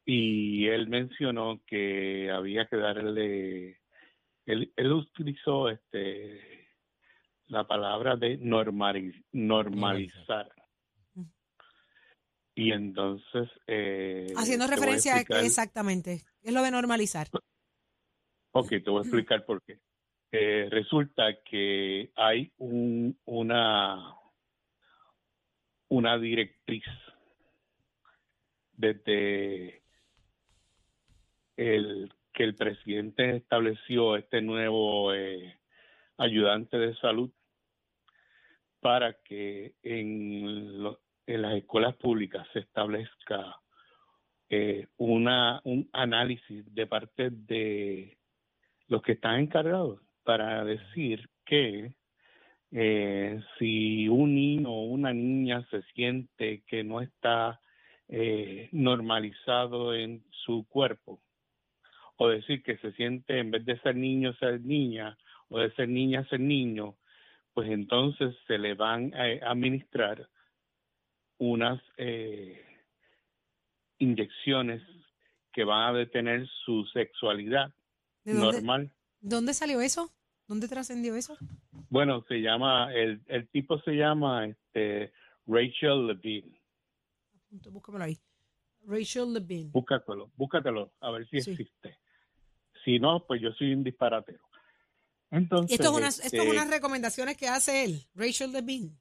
Y 0.09 0.67
él 0.67 0.87
mencionó 0.87 1.61
que 1.67 2.31
había 2.31 2.65
que 2.67 2.77
darle, 2.77 3.81
él, 4.45 4.71
él 4.75 4.91
utilizó 4.93 5.69
este 5.69 6.65
la 7.47 7.67
palabra 7.67 8.15
de 8.15 8.39
normali- 8.39 9.23
normalizar. 9.33 10.49
Y 12.55 12.71
entonces... 12.71 13.49
eh, 13.67 14.27
Haciendo 14.35 14.65
a 14.65 14.67
referencia 14.69 15.13
a 15.15 15.19
explicar- 15.19 15.43
exactamente. 15.45 16.21
Es 16.41 16.53
lo 16.53 16.63
de 16.63 16.71
normalizar. 16.71 17.27
Ok, 18.51 18.69
te 18.69 18.89
voy 18.89 18.99
a 18.99 19.01
explicar 19.01 19.45
por 19.45 19.61
qué. 19.61 19.77
Eh, 20.31 20.67
resulta 20.71 21.23
que 21.43 22.11
hay 22.15 22.51
un, 22.57 23.17
una, 23.25 24.13
una 25.89 26.17
directriz 26.17 26.83
desde 28.73 29.83
el 31.57 32.13
que 32.33 32.43
el 32.45 32.55
presidente 32.55 33.35
estableció 33.37 34.15
este 34.15 34.41
nuevo 34.41 35.13
eh, 35.13 35.59
ayudante 36.17 36.77
de 36.77 36.95
salud 36.97 37.31
para 38.79 39.13
que 39.23 39.75
en, 39.83 40.83
lo- 40.83 40.99
en 41.25 41.41
las 41.41 41.55
escuelas 41.55 41.95
públicas 41.97 42.47
se 42.53 42.59
establezca 42.59 43.57
eh, 44.49 44.87
una 44.97 45.61
un 45.65 45.89
análisis 45.93 46.63
de 46.73 46.87
parte 46.87 47.29
de 47.31 48.17
los 48.87 49.01
que 49.01 49.13
están 49.13 49.39
encargados 49.41 50.01
para 50.23 50.63
decir 50.63 51.29
que 51.45 51.93
eh, 52.71 53.41
si 53.59 54.07
un 54.09 54.35
niño 54.35 54.69
o 54.71 54.83
una 54.85 55.13
niña 55.13 55.65
se 55.71 55.81
siente 55.93 56.63
que 56.67 56.83
no 56.83 57.01
está 57.01 57.59
eh, 58.09 58.69
normalizado 58.73 59.93
en 59.95 60.23
su 60.31 60.65
cuerpo, 60.69 61.21
o 62.17 62.27
decir 62.29 62.63
que 62.63 62.77
se 62.77 62.91
siente 62.93 63.39
en 63.39 63.51
vez 63.51 63.65
de 63.65 63.79
ser 63.81 63.95
niño 63.95 64.33
ser 64.35 64.61
niña, 64.61 65.17
o 65.49 65.59
de 65.59 65.71
ser 65.75 65.87
niña 65.89 66.27
ser 66.29 66.39
niño, 66.39 66.97
pues 67.53 67.69
entonces 67.69 68.35
se 68.47 68.57
le 68.57 68.73
van 68.75 69.13
a 69.15 69.49
administrar 69.51 70.27
unas 71.39 71.81
eh, 71.97 72.63
inyecciones 73.99 74.81
que 75.53 75.63
van 75.63 75.89
a 75.95 75.97
detener 75.97 76.47
su 76.65 76.85
sexualidad 76.93 77.73
¿De 78.23 78.33
dónde, 78.33 78.57
normal. 78.57 78.91
¿Dónde 79.21 79.53
salió 79.53 79.81
eso? 79.81 80.11
¿Dónde 80.47 80.67
trascendió 80.67 81.15
eso? 81.15 81.37
Bueno, 81.89 82.23
se 82.27 82.41
llama, 82.41 82.93
el, 82.93 83.21
el 83.27 83.47
tipo 83.49 83.79
se 83.81 83.91
llama 83.93 84.45
este, 84.45 85.11
Rachel 85.45 86.07
Levine. 86.07 86.59
Búscamelo 87.49 88.03
ahí. 88.05 88.17
Rachel 88.85 89.33
Levine. 89.33 89.71
Búscatelo, 89.71 90.31
búscatelo, 90.35 90.93
a 90.99 91.11
ver 91.11 91.27
si 91.27 91.41
Sí. 91.41 91.51
existe. 91.51 91.97
Si 92.87 92.99
no, 92.99 93.25
pues 93.27 93.41
yo 93.41 93.51
soy 93.51 93.73
un 93.73 93.83
disparatero. 93.83 94.39
Entonces, 95.29 95.77
esto 95.77 95.91
es, 95.91 95.97
unas, 95.97 96.19
esto 96.19 96.37
es 96.37 96.43
este, 96.43 96.51
unas 96.51 96.69
recomendaciones 96.69 97.35
que 97.35 97.49
hace 97.49 97.83
él, 97.83 97.99
Rachel 98.15 98.53
Levine. 98.53 98.91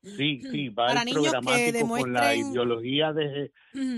sí, 0.00 0.40
sí, 0.40 0.70
va 0.70 0.86
para 0.86 1.02
el 1.02 1.12
programático 1.12 1.88
con 1.88 2.12
la 2.14 2.34
ideología 2.34 3.12
de 3.12 3.52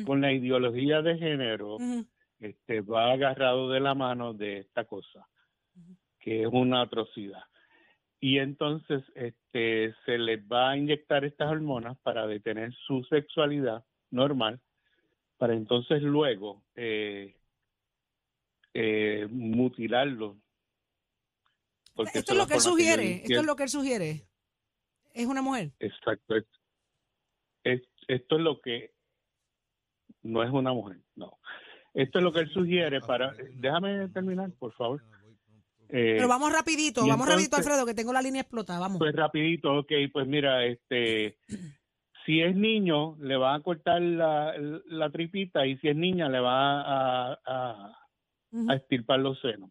con 0.04 0.20
la 0.20 0.32
ideología 0.32 1.00
de 1.00 1.16
género, 1.16 1.76
este 2.40 2.80
va 2.80 3.12
agarrado 3.12 3.70
de 3.70 3.78
la 3.78 3.94
mano 3.94 4.34
de 4.34 4.58
esta 4.58 4.84
cosa, 4.84 5.28
que 6.18 6.42
es 6.42 6.48
una 6.50 6.80
atrocidad. 6.80 7.44
Y 8.18 8.38
entonces 8.38 9.04
este 9.14 9.94
se 10.06 10.18
les 10.18 10.40
va 10.40 10.70
a 10.70 10.76
inyectar 10.76 11.24
estas 11.24 11.52
hormonas 11.52 11.96
para 11.98 12.26
detener 12.26 12.74
su 12.88 13.04
sexualidad 13.04 13.84
normal, 14.10 14.58
para 15.36 15.54
entonces 15.54 16.02
luego 16.02 16.64
eh, 16.74 17.37
eh, 18.80 19.26
mutilarlo. 19.30 20.36
Porque 21.94 22.18
Esto 22.20 22.32
es 22.32 22.38
lo 22.38 22.46
que 22.46 22.54
él 22.54 22.60
sugiere. 22.60 23.22
Esto 23.24 23.40
es 23.40 23.46
lo 23.46 23.56
que 23.56 23.62
él 23.64 23.68
sugiere. 23.68 24.24
Es 25.14 25.26
una 25.26 25.42
mujer. 25.42 25.72
Exacto. 25.80 26.36
Es- 26.36 26.46
es- 27.64 27.88
esto 28.06 28.36
es 28.36 28.42
lo 28.42 28.60
que 28.60 28.92
no 30.22 30.42
es 30.44 30.50
una 30.50 30.72
mujer, 30.72 30.98
no. 31.16 31.38
Esto 31.94 32.18
es 32.18 32.24
lo 32.24 32.32
que 32.32 32.40
él 32.40 32.50
sugiere 32.52 33.00
para. 33.00 33.34
Déjame 33.54 34.08
terminar, 34.10 34.50
por 34.58 34.72
favor. 34.74 35.02
Eh, 35.90 36.14
Pero 36.16 36.28
vamos 36.28 36.52
rapidito, 36.52 37.00
vamos 37.06 37.26
rapidito, 37.26 37.56
entonces- 37.56 37.66
Alfredo, 37.66 37.86
que 37.86 37.94
tengo 37.94 38.12
la 38.12 38.22
línea 38.22 38.42
explotada. 38.42 38.78
Vamos. 38.78 38.98
Pues 38.98 39.14
rapidito, 39.16 39.78
ok, 39.78 39.90
pues 40.12 40.26
mira, 40.26 40.64
este, 40.66 41.38
si 42.26 42.40
es 42.42 42.54
niño 42.54 43.16
le 43.20 43.36
va 43.36 43.54
a 43.54 43.60
cortar 43.60 44.00
la, 44.02 44.54
la 44.58 45.10
tripita 45.10 45.66
y 45.66 45.78
si 45.78 45.88
es 45.88 45.96
niña 45.96 46.28
le 46.28 46.40
va 46.40 46.82
a, 46.82 47.38
a, 47.44 48.07
A 48.68 48.74
estirpar 48.74 49.20
los 49.20 49.40
senos. 49.40 49.70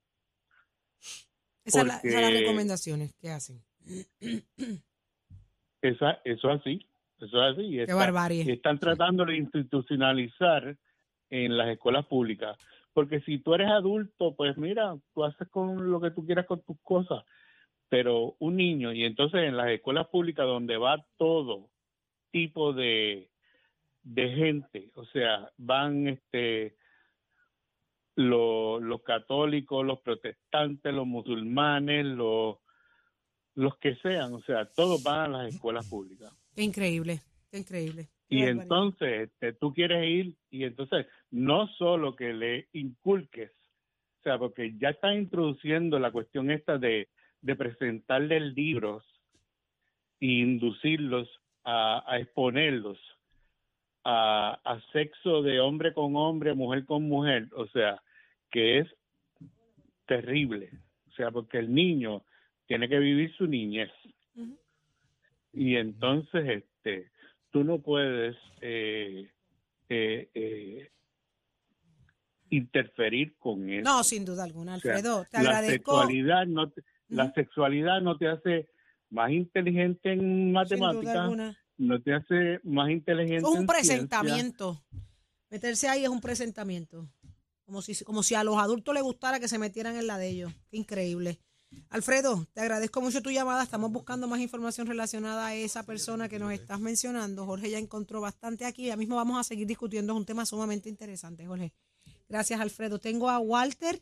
Esas 1.66 1.82
son 1.82 1.88
las 1.88 2.32
recomendaciones 2.34 3.14
que 3.16 3.30
hacen. 3.30 3.62
Esa, 5.82 6.20
eso 6.26 6.52
es 6.52 6.60
así, 6.62 6.88
eso 7.20 7.44
es 7.44 7.54
así. 7.54 7.62
Y 7.66 7.76
Qué 7.78 7.82
está- 7.84 7.96
barbarie. 7.96 8.44
y 8.44 8.52
están 8.52 8.80
tratando 8.80 9.26
de 9.26 9.38
institucionalizar 9.38 10.78
en 11.30 11.58
las 11.58 11.70
escuelas 11.70 12.06
públicas. 12.08 12.58
Porque 12.94 13.22
si 13.22 13.38
tú 13.40 13.54
eres 13.54 13.68
adulto, 13.70 14.36
pues 14.36 14.58
mira, 14.58 14.98
tú 15.14 15.24
haces 15.24 15.48
con 15.50 15.92
lo 15.92 16.02
que 16.02 16.12
tú 16.12 16.26
quieras 16.26 16.46
con 16.48 16.62
tus 16.62 16.80
cosas. 16.82 17.24
Pero 17.90 18.36
un 18.40 18.56
niño, 18.58 18.92
y 18.92 19.04
entonces 19.06 19.42
en 19.44 19.56
las 19.56 19.70
escuelas 19.70 20.08
públicas 20.08 20.46
donde 20.46 20.78
va 20.78 21.06
todo 21.18 21.70
tipo 22.32 22.74
de, 22.74 23.30
de 24.04 24.30
gente, 24.30 24.92
o 24.96 25.06
sea, 25.06 25.52
van 25.58 26.08
este 26.08 26.77
los, 28.18 28.82
los 28.82 29.04
católicos, 29.04 29.86
los 29.86 30.00
protestantes, 30.02 30.92
los 30.92 31.06
musulmanes, 31.06 32.04
los, 32.04 32.58
los 33.54 33.78
que 33.78 33.96
sean, 33.98 34.34
o 34.34 34.42
sea, 34.42 34.66
todos 34.66 35.04
van 35.04 35.36
a 35.36 35.44
las 35.44 35.54
escuelas 35.54 35.88
públicas. 35.88 36.34
Increíble, 36.56 37.22
increíble. 37.52 38.10
Y 38.28 38.42
entonces 38.42 39.30
este, 39.30 39.54
tú 39.54 39.72
quieres 39.72 40.04
ir 40.06 40.36
y 40.50 40.64
entonces 40.64 41.06
no 41.30 41.68
solo 41.78 42.16
que 42.16 42.34
le 42.34 42.68
inculques, 42.74 43.52
o 44.20 44.24
sea, 44.24 44.40
porque 44.40 44.76
ya 44.80 44.90
están 44.90 45.18
introduciendo 45.18 46.00
la 46.00 46.12
cuestión 46.12 46.50
esta 46.50 46.80
de, 46.80 47.10
de 47.42 47.56
presentarles 47.56 48.56
libros 48.56 49.04
e 50.20 50.26
inducirlos 50.26 51.30
a, 51.64 52.04
a 52.12 52.20
exponerlos 52.20 52.98
a, 54.04 54.60
a 54.64 54.82
sexo 54.92 55.44
de 55.44 55.60
hombre 55.60 55.94
con 55.94 56.16
hombre, 56.16 56.56
mujer 56.56 56.84
con 56.86 57.04
mujer, 57.04 57.48
o 57.56 57.68
sea, 57.68 58.02
que 58.52 58.80
es 58.80 58.88
terrible, 60.06 60.70
o 61.08 61.12
sea, 61.12 61.32
porque 61.32 61.58
el 61.60 61.74
niño 61.74 62.24
tiene 62.66 62.88
que 62.88 63.00
vivir 63.00 63.34
su 63.36 63.48
niñez. 63.48 63.90
Y 65.54 65.76
entonces, 65.76 66.64
este, 66.64 67.12
tú 67.52 67.64
no 67.64 67.80
puedes 67.80 68.36
eh, 68.62 69.30
eh, 69.90 70.30
eh, 70.34 70.92
interferir 72.50 73.36
con 73.38 73.70
eso. 73.70 73.84
No, 73.84 74.04
sin 74.04 74.24
duda 74.26 74.44
alguna, 74.44 74.76
O 74.76 74.80
sea, 74.80 74.96
Alfredo. 74.96 75.26
te 75.32 75.38
la 75.44 75.50
agradezco. 75.50 75.92
sexualidad 76.02 76.46
no 76.48 76.70
te, 76.70 76.84
la 77.10 77.32
sexualidad 77.34 78.02
no 78.02 78.18
te 78.18 78.28
hace 78.28 78.70
más 79.10 79.32
inteligente 79.32 80.12
en 80.14 80.20
Sin 80.20 80.52
duda 80.52 80.60
matemáticas, 80.62 81.16
alguna. 81.18 81.58
no 81.78 82.02
te 82.02 82.14
hace 82.14 82.60
más 82.64 82.90
inteligente 82.90 83.38
Es 83.38 83.44
un 83.44 83.50
en 83.50 83.68
ciencia. 83.68 83.74
presentamiento. 83.76 84.84
Meterse 85.50 85.88
ahí 85.88 86.04
es 86.04 86.10
un 86.10 86.20
presentamiento. 86.22 87.08
Como 87.68 87.82
si, 87.82 88.02
como 88.06 88.24
si 88.24 88.34
a 88.34 88.46
los 88.46 88.58
adultos 88.58 88.94
les 88.94 89.04
gustara 89.04 89.42
que 89.42 89.50
se 89.50 89.60
metieran 89.60 89.98
en 89.98 90.08
la 90.08 90.18
de 90.18 90.30
ellos. 90.30 90.54
Qué 90.72 90.78
increíble. 90.78 91.38
Alfredo, 91.90 92.48
te 92.54 92.62
agradezco 92.62 93.02
mucho 93.02 93.22
tu 93.22 93.30
llamada. 93.30 93.62
Estamos 93.62 93.92
buscando 93.92 94.26
más 94.26 94.40
información 94.40 94.88
relacionada 94.88 95.48
a 95.48 95.54
esa 95.54 95.84
persona 95.84 96.30
que 96.30 96.40
nos 96.40 96.54
estás 96.54 96.80
mencionando. 96.80 97.46
Jorge 97.46 97.70
ya 97.70 97.78
encontró 97.78 98.22
bastante 98.22 98.64
aquí. 98.64 98.86
Ya 98.86 98.96
mismo 98.96 99.18
vamos 99.18 99.38
a 99.38 99.44
seguir 99.44 99.68
discutiendo. 99.68 100.14
Es 100.14 100.18
un 100.18 100.26
tema 100.26 100.46
sumamente 100.46 100.88
interesante, 100.88 101.46
Jorge. 101.46 101.74
Gracias, 102.30 102.58
Alfredo. 102.62 103.00
Tengo 103.00 103.30
a 103.30 103.40
Walter 103.40 104.02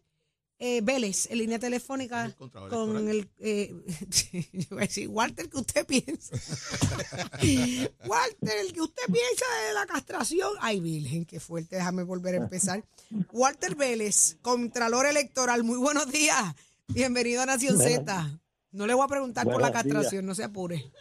eh, 0.59 0.81
Vélez 0.81 1.29
en 1.29 1.37
línea 1.39 1.59
telefónica 1.59 2.25
El 2.25 2.33
con 2.69 3.09
el... 3.09 3.29
eh, 3.39 3.73
yo 4.53 4.67
voy 4.71 4.83
a 4.83 4.87
decir, 4.87 5.07
Walter, 5.09 5.49
¿qué 5.49 5.57
usted 5.57 5.85
piensa? 5.85 6.35
Walter, 8.07 8.57
el 8.61 8.73
que 8.73 8.81
usted 8.81 9.03
piensa 9.07 9.45
de 9.67 9.73
la 9.73 9.85
castración. 9.85 10.49
Ay, 10.61 10.79
Virgen, 10.79 11.25
qué 11.25 11.39
fuerte. 11.39 11.75
Déjame 11.75 12.03
volver 12.03 12.35
a 12.35 12.37
empezar. 12.37 12.83
Walter 13.31 13.75
Vélez, 13.75 14.37
Contralor 14.41 15.05
Electoral. 15.05 15.63
Muy 15.63 15.77
buenos 15.77 16.11
días. 16.11 16.55
Bienvenido 16.87 17.41
a 17.41 17.45
Nación 17.45 17.77
Z. 17.77 18.39
No 18.71 18.87
le 18.87 18.93
voy 18.93 19.05
a 19.05 19.07
preguntar 19.07 19.45
por 19.45 19.61
la 19.61 19.69
días. 19.71 19.83
castración, 19.83 20.25
no 20.25 20.35
se 20.35 20.43
apure. 20.43 20.91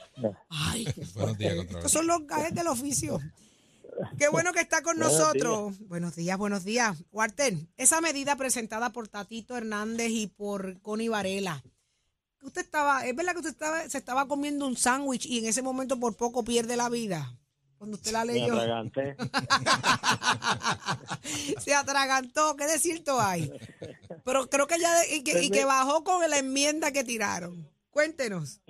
Ay, 0.49 0.85
qué 0.85 1.05
Buenos 1.15 1.37
días, 1.39 1.55
Contralor. 1.57 1.79
estos 1.79 1.93
son 1.93 2.07
los 2.07 2.27
gajes 2.27 2.55
del 2.55 2.69
oficio. 2.69 3.21
Qué 4.19 4.29
bueno 4.29 4.53
que 4.53 4.61
está 4.61 4.83
con 4.83 4.97
Buenos 4.99 5.19
nosotros. 5.19 5.79
Buenos 5.81 6.17
días, 6.17 6.39
buenos 6.39 6.65
días. 6.65 6.97
Walter, 7.13 7.55
esa 7.77 8.01
medida 8.01 8.37
presentada 8.37 8.91
por 8.91 9.09
Tatito 9.09 9.57
Hernández 9.57 10.11
y 10.11 10.27
por 10.29 10.81
Connie 10.81 11.09
Varela. 11.09 11.63
Usted 12.43 12.63
estaba, 12.63 13.07
es 13.07 13.17
verdad 13.17 13.33
que 13.33 13.39
usted 13.39 13.53
estaba, 13.53 13.89
se 13.89 13.99
estaba 13.99 14.29
comiendo 14.29 14.67
un 14.67 14.77
sándwich 14.77 15.27
y 15.27 15.39
en 15.39 15.47
ese 15.47 15.63
momento 15.63 15.99
por 15.99 16.17
poco 16.17 16.45
pierde 16.45 16.77
la 16.77 16.89
vida. 16.91 17.39
Cuando 17.79 17.97
usted 17.97 18.13
la 18.13 18.25
Me 18.25 18.35
leyó. 18.35 18.55
atraganté. 18.55 19.17
se 21.59 21.75
atragantó, 21.75 22.57
qué 22.57 22.67
desierto 22.67 23.21
hay. 23.21 23.51
Pero 24.25 24.49
creo 24.49 24.67
que 24.67 24.79
ya 24.79 25.07
y 25.07 25.23
que, 25.23 25.43
y 25.43 25.51
que 25.51 25.65
bajó 25.65 26.05
con 26.05 26.29
la 26.29 26.39
enmienda 26.39 26.93
que 26.93 27.05
tiraron. 27.05 27.71
Cuéntenos. 27.91 28.61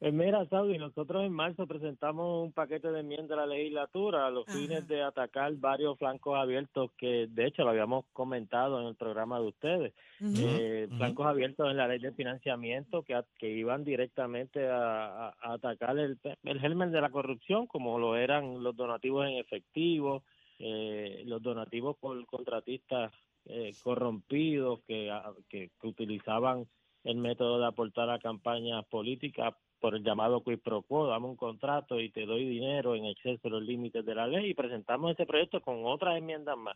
Pues 0.00 0.12
mira, 0.12 0.44
Saudi, 0.50 0.76
nosotros 0.76 1.24
en 1.24 1.32
marzo 1.32 1.66
presentamos 1.66 2.44
un 2.44 2.52
paquete 2.52 2.90
de 2.90 3.00
enmiendas 3.00 3.38
a 3.38 3.46
la 3.46 3.54
legislatura 3.54 4.26
a 4.26 4.30
los 4.30 4.46
Ajá. 4.46 4.58
fines 4.58 4.86
de 4.86 5.02
atacar 5.02 5.54
varios 5.54 5.96
flancos 5.98 6.36
abiertos 6.36 6.90
que 6.98 7.26
de 7.30 7.46
hecho 7.46 7.62
lo 7.64 7.70
habíamos 7.70 8.04
comentado 8.12 8.80
en 8.80 8.88
el 8.88 8.96
programa 8.96 9.40
de 9.40 9.46
ustedes. 9.46 9.94
Eh, 10.20 10.88
flancos 10.96 11.26
abiertos 11.26 11.70
en 11.70 11.76
la 11.78 11.88
ley 11.88 12.00
de 12.00 12.12
financiamiento 12.12 13.02
que, 13.02 13.18
que 13.38 13.48
iban 13.50 13.84
directamente 13.84 14.66
a, 14.68 15.28
a- 15.28 15.34
a 15.40 15.52
atacar 15.54 15.98
el, 15.98 16.18
el 16.42 16.60
germen 16.60 16.90
de 16.92 17.00
la 17.00 17.10
corrupción, 17.10 17.66
como 17.66 17.98
lo 17.98 18.16
eran 18.16 18.62
los 18.62 18.76
donativos 18.76 19.26
en 19.26 19.36
efectivo, 19.38 20.22
eh, 20.58 21.22
los 21.26 21.40
donativos 21.40 21.96
por 21.96 22.26
contratistas 22.26 23.12
eh, 23.46 23.70
corrompidos 23.82 24.80
que, 24.86 25.10
a- 25.10 25.32
que, 25.48 25.70
que 25.80 25.86
utilizaban 25.86 26.66
el 27.04 27.16
método 27.16 27.58
de 27.60 27.66
aportar 27.66 28.10
a 28.10 28.18
campañas 28.18 28.84
políticas 28.86 29.54
por 29.84 29.94
el 29.94 30.02
llamado 30.02 30.42
quid 30.42 30.60
pro 30.60 30.80
quo, 30.80 31.08
dame 31.08 31.26
un 31.26 31.36
contrato 31.36 32.00
y 32.00 32.08
te 32.08 32.24
doy 32.24 32.48
dinero 32.48 32.94
en 32.94 33.04
exceso 33.04 33.40
de 33.42 33.50
los 33.50 33.62
límites 33.62 34.02
de 34.02 34.14
la 34.14 34.26
ley 34.26 34.48
y 34.48 34.54
presentamos 34.54 35.12
ese 35.12 35.26
proyecto 35.26 35.60
con 35.60 35.84
otras 35.84 36.16
enmiendas 36.16 36.56
más. 36.56 36.74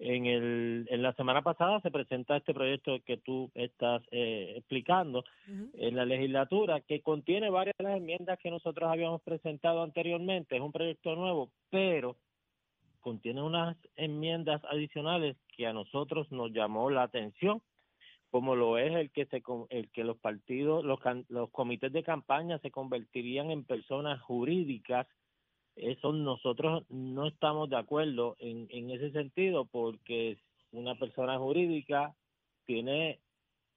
En, 0.00 0.26
el, 0.26 0.84
en 0.90 1.00
la 1.00 1.12
semana 1.12 1.42
pasada 1.42 1.80
se 1.80 1.92
presenta 1.92 2.36
este 2.36 2.52
proyecto 2.52 2.98
que 3.06 3.18
tú 3.18 3.52
estás 3.54 4.02
eh, 4.10 4.54
explicando 4.56 5.24
en 5.46 5.94
la 5.94 6.04
legislatura, 6.04 6.80
que 6.80 7.02
contiene 7.02 7.50
varias 7.50 7.76
de 7.78 7.84
las 7.84 7.98
enmiendas 7.98 8.36
que 8.40 8.50
nosotros 8.50 8.90
habíamos 8.90 9.22
presentado 9.22 9.84
anteriormente. 9.84 10.56
Es 10.56 10.60
un 10.60 10.72
proyecto 10.72 11.14
nuevo, 11.14 11.52
pero 11.70 12.16
contiene 13.00 13.42
unas 13.42 13.76
enmiendas 13.94 14.60
adicionales 14.64 15.36
que 15.56 15.68
a 15.68 15.72
nosotros 15.72 16.32
nos 16.32 16.50
llamó 16.50 16.90
la 16.90 17.04
atención 17.04 17.62
como 18.30 18.54
lo 18.54 18.78
es 18.78 18.94
el 18.94 19.10
que 19.10 19.26
se 19.26 19.42
el 19.70 19.90
que 19.90 20.04
los 20.04 20.16
partidos 20.18 20.84
los 20.84 21.00
los 21.28 21.50
comités 21.50 21.92
de 21.92 22.02
campaña 22.02 22.58
se 22.58 22.70
convertirían 22.70 23.50
en 23.50 23.64
personas 23.64 24.20
jurídicas 24.22 25.06
eso 25.76 26.12
nosotros 26.12 26.84
no 26.88 27.26
estamos 27.26 27.70
de 27.70 27.76
acuerdo 27.76 28.36
en, 28.38 28.66
en 28.70 28.90
ese 28.90 29.10
sentido 29.12 29.64
porque 29.64 30.38
una 30.72 30.94
persona 30.94 31.38
jurídica 31.38 32.14
tiene 32.66 33.20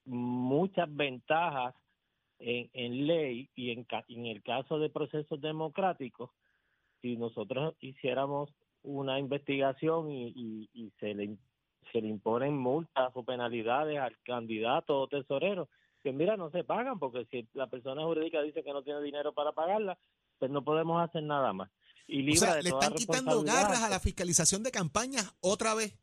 muchas 0.05 0.93
ventajas 0.93 1.75
en, 2.39 2.69
en 2.74 3.07
ley 3.07 3.50
y 3.55 3.72
en, 3.72 3.88
en 4.10 4.25
el 4.27 4.43
caso 4.43 4.77
de 4.79 4.89
procesos 4.89 5.39
democráticos 5.41 6.29
si 7.01 7.17
nosotros 7.17 7.75
hiciéramos 7.79 8.53
una 8.83 9.17
investigación 9.17 10.12
y, 10.12 10.27
y, 10.36 10.69
y 10.74 10.91
se 11.00 11.13
le 11.13 11.38
se 11.92 12.02
le 12.02 12.08
imponen 12.08 12.58
multas 12.58 13.12
o 13.16 13.24
penalidades 13.24 14.00
al 14.00 14.18
candidato 14.24 15.02
o 15.02 15.08
tesorero 15.08 15.70
que 16.02 16.12
mira 16.12 16.36
no 16.38 16.50
se 16.52 16.63
pagan 16.63 17.00
porque 17.00 17.25
si 17.32 17.48
la 17.54 17.68
persona 17.68 18.04
jurídica 18.04 18.42
dice 18.42 18.63
que 18.63 18.74
no 18.74 18.84
tiene 18.84 19.02
dinero 19.02 19.34
para 19.34 19.52
pagarla 19.52 19.98
pues 20.38 20.52
no 20.52 20.63
podemos 20.63 21.02
hacer 21.02 21.24
nada 21.24 21.54
más 21.54 21.70
y 22.08 22.22
libre 22.22 22.34
O 22.34 22.42
sea, 22.42 22.56
de 22.56 22.63
le 22.63 22.70
están 22.70 22.94
quitando 22.94 23.44
garras 23.44 23.82
a 23.82 23.90
la 23.90 24.00
fiscalización 24.00 24.63
de 24.63 24.72
campañas 24.72 25.34
otra 25.40 25.74
vez. 25.74 25.98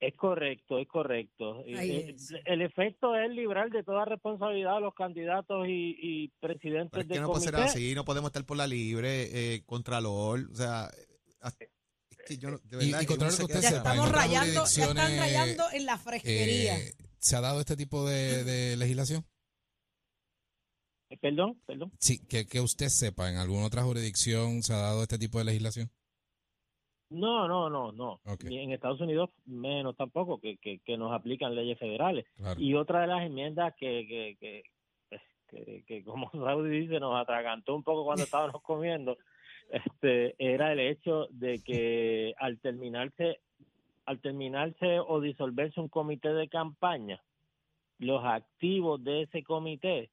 Es 0.00 0.16
correcto, 0.16 0.78
es 0.78 0.88
correcto. 0.88 1.62
Ahí 1.64 1.90
Eh, 1.92 2.10
es. 2.10 2.34
El 2.44 2.60
efecto 2.60 3.14
es 3.14 3.30
librar 3.30 3.70
de 3.70 3.84
toda 3.84 4.04
responsabilidad 4.04 4.78
a 4.78 4.80
los 4.80 4.94
candidatos 4.94 5.68
y, 5.68 5.96
y 5.98 6.28
Pero 6.40 6.54
presidentes 6.54 7.00
es 7.02 7.06
que 7.06 7.14
del 7.14 7.22
no 7.22 7.28
puede 7.28 7.44
ser 7.44 7.54
así, 7.56 7.94
no 7.94 8.04
podemos 8.04 8.30
estar 8.30 8.44
por 8.44 8.56
la 8.56 8.66
libre, 8.66 9.54
eh, 9.54 9.62
Contralor. 9.64 10.40
O 10.50 10.54
sea, 10.56 10.90
que 12.26 12.38
yo 12.38 12.50
de 12.50 12.56
Y- 12.56 12.90
verdad 12.90 13.00
y 13.00 13.00
que 13.02 13.06
contra 13.06 13.28
uno 13.28 13.30
lo 13.30 13.30
se 13.36 13.42
que 13.42 13.46
queda 13.48 13.58
usted 13.58 13.70
Ya 13.70 13.76
sepa, 13.78 13.90
estamos 13.90 14.12
rayando, 14.12 14.64
ya 14.66 14.84
están 14.86 14.96
rayando 15.18 15.64
en 15.72 15.86
la 15.86 15.98
fresquería. 15.98 16.78
Eh, 16.78 16.94
¿Se 17.18 17.36
ha 17.36 17.40
dado 17.40 17.60
este 17.60 17.76
tipo 17.76 18.06
de, 18.08 18.44
de 18.44 18.76
legislación? 18.76 19.24
Eh, 21.10 21.16
Perdón, 21.18 21.60
perdón. 21.66 21.92
Sí, 21.98 22.18
que, 22.26 22.46
que 22.46 22.60
usted 22.60 22.88
sepa, 22.88 23.30
¿en 23.30 23.36
alguna 23.36 23.66
otra 23.66 23.82
jurisdicción 23.82 24.62
se 24.62 24.72
ha 24.72 24.78
dado 24.78 25.02
este 25.02 25.18
tipo 25.18 25.38
de 25.38 25.44
legislación? 25.44 25.90
No, 27.10 27.46
no, 27.46 27.68
no, 27.68 27.92
no. 27.92 28.20
Ni 28.44 28.58
en 28.60 28.72
Estados 28.72 29.00
Unidos 29.02 29.28
menos 29.44 29.94
tampoco, 29.96 30.40
que, 30.40 30.56
que, 30.56 30.80
que 30.80 30.96
nos 30.96 31.12
aplican 31.12 31.54
leyes 31.54 31.78
federales. 31.78 32.24
Claro. 32.36 32.58
Y 32.60 32.74
otra 32.74 33.02
de 33.02 33.06
las 33.08 33.22
enmiendas 33.26 33.74
que, 33.78 34.06
que, 34.08 34.36
que, 34.40 34.62
que, 35.48 35.84
que 35.86 36.04
como 36.04 36.30
Saudi 36.32 36.80
dice, 36.80 36.98
nos 37.00 37.20
atragantó 37.20 37.74
un 37.76 37.82
poco 37.84 38.04
cuando 38.04 38.24
estábamos 38.24 38.62
comiendo, 38.62 39.18
este, 39.72 40.34
era 40.38 40.72
el 40.72 40.80
hecho 40.80 41.28
de 41.30 41.62
que 41.64 42.34
al 42.38 42.58
terminarse, 42.58 43.40
al 44.04 44.20
terminarse 44.20 45.00
o 45.00 45.20
disolverse 45.20 45.80
un 45.80 45.88
comité 45.88 46.34
de 46.34 46.48
campaña, 46.48 47.22
los 47.98 48.22
activos 48.22 49.02
de 49.02 49.22
ese 49.22 49.42
comité 49.42 50.10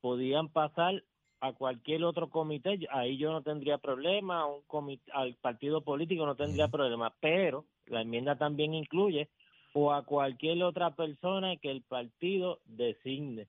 podían 0.00 0.48
pasar 0.48 1.02
a 1.40 1.52
cualquier 1.52 2.04
otro 2.04 2.30
comité, 2.30 2.78
ahí 2.90 3.18
yo 3.18 3.32
no 3.32 3.42
tendría 3.42 3.76
problema, 3.76 4.46
un 4.46 4.62
comité, 4.62 5.10
al 5.12 5.34
partido 5.34 5.82
político 5.82 6.24
no 6.24 6.36
tendría 6.36 6.68
problema, 6.68 7.12
pero 7.20 7.66
la 7.86 8.00
enmienda 8.00 8.36
también 8.36 8.72
incluye 8.72 9.28
o 9.74 9.92
a 9.92 10.04
cualquier 10.04 10.62
otra 10.62 10.94
persona 10.94 11.56
que 11.56 11.70
el 11.70 11.82
partido 11.82 12.60
designe. 12.64 13.46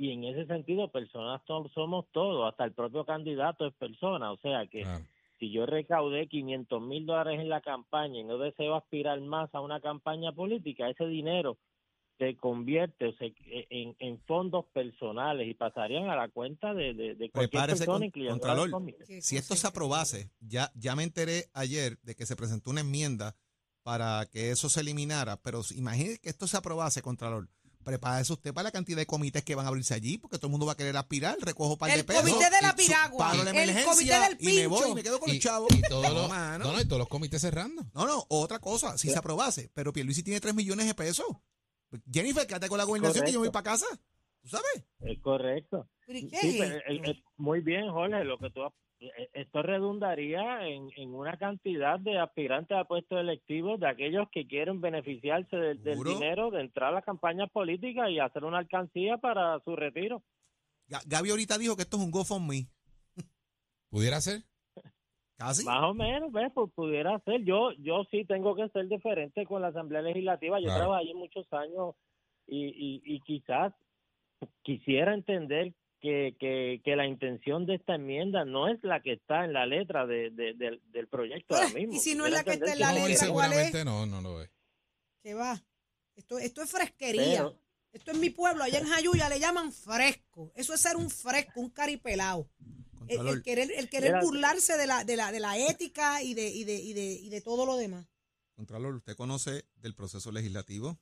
Y 0.00 0.12
en 0.12 0.24
ese 0.24 0.46
sentido, 0.46 0.88
personas 0.90 1.44
to- 1.44 1.68
somos 1.74 2.06
todos, 2.10 2.48
hasta 2.50 2.64
el 2.64 2.72
propio 2.72 3.04
candidato 3.04 3.66
es 3.66 3.74
persona, 3.74 4.32
o 4.32 4.38
sea 4.38 4.66
que 4.66 4.80
Claro. 4.82 5.04
si 5.38 5.50
yo 5.52 5.66
recaudé 5.66 6.26
500 6.26 6.80
mil 6.80 7.04
dólares 7.04 7.38
en 7.38 7.50
la 7.50 7.60
campaña 7.60 8.18
y 8.20 8.24
no 8.24 8.38
deseo 8.38 8.74
aspirar 8.76 9.20
más 9.20 9.54
a 9.54 9.60
una 9.60 9.80
campaña 9.82 10.32
política, 10.32 10.88
ese 10.88 11.06
dinero 11.06 11.58
se 12.18 12.34
convierte 12.36 13.06
o 13.08 13.12
se- 13.14 13.34
en, 13.70 13.94
en 13.98 14.18
fondos 14.22 14.64
personales 14.72 15.48
y 15.48 15.54
pasarían 15.54 16.08
a 16.08 16.16
la 16.16 16.28
cuenta 16.28 16.72
de, 16.72 16.94
de, 16.94 17.14
de 17.14 17.30
cualquier 17.30 17.50
Prepárese, 17.50 17.78
persona, 17.80 17.98
con- 17.98 18.04
incluyendo 18.04 18.40
Contralor. 18.40 18.70
Si 19.20 19.36
esto 19.36 19.54
se 19.54 19.66
aprobase, 19.66 20.30
ya, 20.40 20.70
ya 20.74 20.96
me 20.96 21.02
enteré 21.02 21.44
ayer 21.52 21.98
de 22.02 22.14
que 22.14 22.24
se 22.26 22.36
presentó 22.36 22.70
una 22.70 22.80
enmienda 22.80 23.36
para 23.82 24.26
que 24.30 24.50
eso 24.50 24.68
se 24.68 24.80
eliminara, 24.80 25.38
pero 25.42 25.60
imagine 25.74 26.18
que 26.22 26.28
esto 26.28 26.46
se 26.46 26.56
aprobase, 26.58 27.00
Contralor. 27.02 27.48
Prepárese 27.84 28.32
usted 28.34 28.52
para 28.52 28.64
la 28.64 28.70
cantidad 28.72 28.98
de 28.98 29.06
comités 29.06 29.42
que 29.42 29.54
van 29.54 29.64
a 29.64 29.68
abrirse 29.70 29.94
allí, 29.94 30.18
porque 30.18 30.36
todo 30.36 30.48
el 30.48 30.50
mundo 30.50 30.66
va 30.66 30.72
a 30.72 30.76
querer 30.76 30.96
aspirar, 30.96 31.36
recojo 31.40 31.78
par 31.78 31.90
de 31.90 32.00
El 32.00 32.04
pesos. 32.04 32.22
comité 32.22 32.44
de 32.50 32.60
la 32.62 32.68
y 32.68 32.70
su- 32.70 32.76
piragua, 32.76 33.34
la 33.34 33.42
el 33.42 33.48
emergencia 33.48 33.84
comité 33.84 34.18
del 34.20 34.36
Y 34.38 34.56
me 34.56 34.66
voy, 34.66 34.78
pincho. 34.80 34.94
me 34.94 35.02
quedo 35.02 35.18
con 35.20 35.30
Y, 35.30 35.32
los 35.34 35.42
chavos. 35.42 35.68
y 35.74 35.80
todos 35.82 36.02
No, 36.04 36.12
los, 36.12 36.28
no, 36.28 36.58
no, 36.72 36.80
y 36.80 36.84
todos 36.84 36.98
los 36.98 37.08
comités 37.08 37.40
cerrando. 37.40 37.82
No, 37.94 38.06
no, 38.06 38.26
otra 38.28 38.58
cosa, 38.58 38.98
si 38.98 39.08
se 39.08 39.18
aprobase, 39.18 39.70
pero 39.72 39.92
Pierluisi 39.92 40.22
tiene 40.22 40.40
3 40.40 40.54
millones 40.54 40.86
de 40.86 40.94
pesos. 40.94 41.26
Jennifer, 42.12 42.46
quédate 42.46 42.68
con 42.68 42.78
la 42.78 42.84
gobernación 42.84 43.24
que 43.24 43.32
yo 43.32 43.40
me 43.40 43.46
voy 43.48 43.52
para 43.52 43.64
casa. 43.70 43.86
¿Tú 44.42 44.48
sabes? 44.48 44.84
Es 45.00 45.18
correcto. 45.20 45.88
¿Pero 46.06 46.18
y 46.18 46.22
Sí, 46.22 46.28
qué 46.30 46.56
pero, 46.58 46.76
eh, 46.76 47.10
eh, 47.10 47.22
muy 47.36 47.60
bien, 47.60 47.90
Jorge, 47.90 48.24
lo 48.24 48.38
que 48.38 48.50
tú 48.50 48.62
has- 48.62 48.72
esto 49.32 49.62
redundaría 49.62 50.66
en, 50.68 50.90
en 50.96 51.14
una 51.14 51.36
cantidad 51.38 51.98
de 51.98 52.18
aspirantes 52.18 52.76
a 52.76 52.84
puestos 52.84 53.18
electivos 53.18 53.80
de 53.80 53.88
aquellos 53.88 54.28
que 54.30 54.46
quieren 54.46 54.80
beneficiarse 54.80 55.56
del, 55.56 55.82
dinero 56.02 56.50
de 56.50 56.60
entrar 56.60 56.90
a 56.90 56.96
las 56.96 57.04
campañas 57.04 57.50
políticas 57.50 58.10
y 58.10 58.18
hacer 58.18 58.44
una 58.44 58.58
alcancía 58.58 59.16
para 59.16 59.58
su 59.60 59.74
retiro. 59.74 60.22
Ga- 60.88 61.02
Gaby 61.06 61.30
ahorita 61.30 61.56
dijo 61.56 61.76
que 61.76 61.82
esto 61.82 61.96
es 61.96 62.02
un 62.02 62.10
GoFundMe. 62.10 62.66
¿Pudiera 63.88 64.20
ser? 64.20 64.42
Casi. 65.36 65.64
Más 65.64 65.82
o 65.84 65.94
menos, 65.94 66.30
¿ves? 66.32 66.52
Pues 66.54 66.70
pudiera 66.74 67.18
ser. 67.20 67.42
Yo 67.44 67.72
yo 67.78 68.04
sí 68.10 68.24
tengo 68.26 68.54
que 68.54 68.68
ser 68.68 68.86
diferente 68.88 69.46
con 69.46 69.62
la 69.62 69.68
Asamblea 69.68 70.02
Legislativa. 70.02 70.60
Yo 70.60 70.66
Claro. 70.66 70.80
trabajé 70.80 71.04
allí 71.04 71.14
muchos 71.14 71.50
años 71.52 71.94
y, 72.46 72.66
y, 72.66 73.02
y 73.04 73.20
quizás 73.20 73.72
quisiera 74.62 75.14
entender 75.14 75.72
que, 76.00 76.34
que, 76.40 76.80
que 76.84 76.96
la 76.96 77.06
intención 77.06 77.66
de 77.66 77.74
esta 77.76 77.94
enmienda 77.94 78.44
no 78.44 78.68
es 78.68 78.82
la 78.82 79.00
que 79.02 79.12
está 79.12 79.44
en 79.44 79.52
la 79.52 79.66
letra 79.66 80.06
de, 80.06 80.30
de- 80.30 80.54
del, 80.54 80.80
del 80.90 81.08
proyecto 81.08 81.54
ahora 81.54 81.68
Ah, 81.70 81.74
mismo. 81.74 81.94
y 81.94 81.98
si 81.98 82.14
no 82.14 82.26
es 82.26 82.32
la 82.32 82.42
que 82.44 82.52
está 82.54 82.72
en 82.72 82.78
la 82.80 82.92
no, 82.92 83.06
letra, 83.06 83.28
¿cuál 83.28 83.52
es? 83.52 83.58
seguramente 83.60 83.84
no, 83.84 84.06
no 84.06 84.20
lo 84.22 84.42
es. 84.42 84.50
¿Qué 85.22 85.34
va? 85.34 85.62
Esto, 86.16 86.38
esto 86.38 86.62
es 86.62 86.70
fresquería. 86.70 87.44
Pero- 87.44 87.60
esto 87.92 88.12
en 88.12 88.20
mi 88.20 88.30
pueblo, 88.30 88.62
allá 88.62 88.78
en 88.78 88.86
Jayuya, 88.86 89.28
le 89.28 89.40
llaman 89.40 89.72
fresco. 89.72 90.52
Eso 90.54 90.72
es 90.74 90.80
ser 90.80 90.96
un 90.96 91.10
fresco, 91.10 91.60
un 91.60 91.70
caripelado. 91.70 92.48
El, 93.08 93.42
querer, 93.42 93.68
el 93.76 93.88
querer 93.88 94.20
burlarse 94.22 94.76
de 94.76 94.86
la, 94.86 95.02
de 95.02 95.16
la, 95.16 95.32
de 95.32 95.40
la 95.40 95.58
ética 95.58 96.22
y 96.22 96.34
de, 96.34 96.48
y 96.48 96.62
de, 96.62 96.74
y 96.76 96.92
de, 96.92 97.02
y 97.14 97.28
de 97.30 97.40
todo 97.40 97.66
lo 97.66 97.76
demás. 97.76 98.06
Contralor, 98.54 98.94
¿usted 98.94 99.16
conoce 99.16 99.64
del 99.74 99.94
proceso 99.96 100.30
legislativo? 100.30 101.00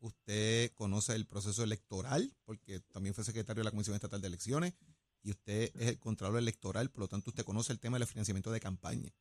¿Usted 0.00 0.72
conoce 0.74 1.14
el 1.14 1.26
proceso 1.26 1.62
electoral? 1.62 2.34
Porque 2.44 2.80
también 2.80 3.14
fue 3.14 3.22
secretario 3.22 3.60
de 3.60 3.64
la 3.64 3.70
Comisión 3.70 3.94
Estatal 3.94 4.20
de 4.20 4.28
Elecciones 4.28 4.74
y 5.22 5.30
usted 5.30 5.70
es 5.74 5.88
el 5.88 5.98
Contralor 5.98 6.38
Electoral, 6.38 6.90
por 6.90 7.00
lo 7.00 7.08
tanto 7.08 7.30
usted 7.30 7.44
conoce 7.44 7.72
el 7.72 7.80
tema 7.80 7.98
del 7.98 8.08
financiamiento 8.08 8.50
de 8.50 8.60
campaña. 8.60 9.12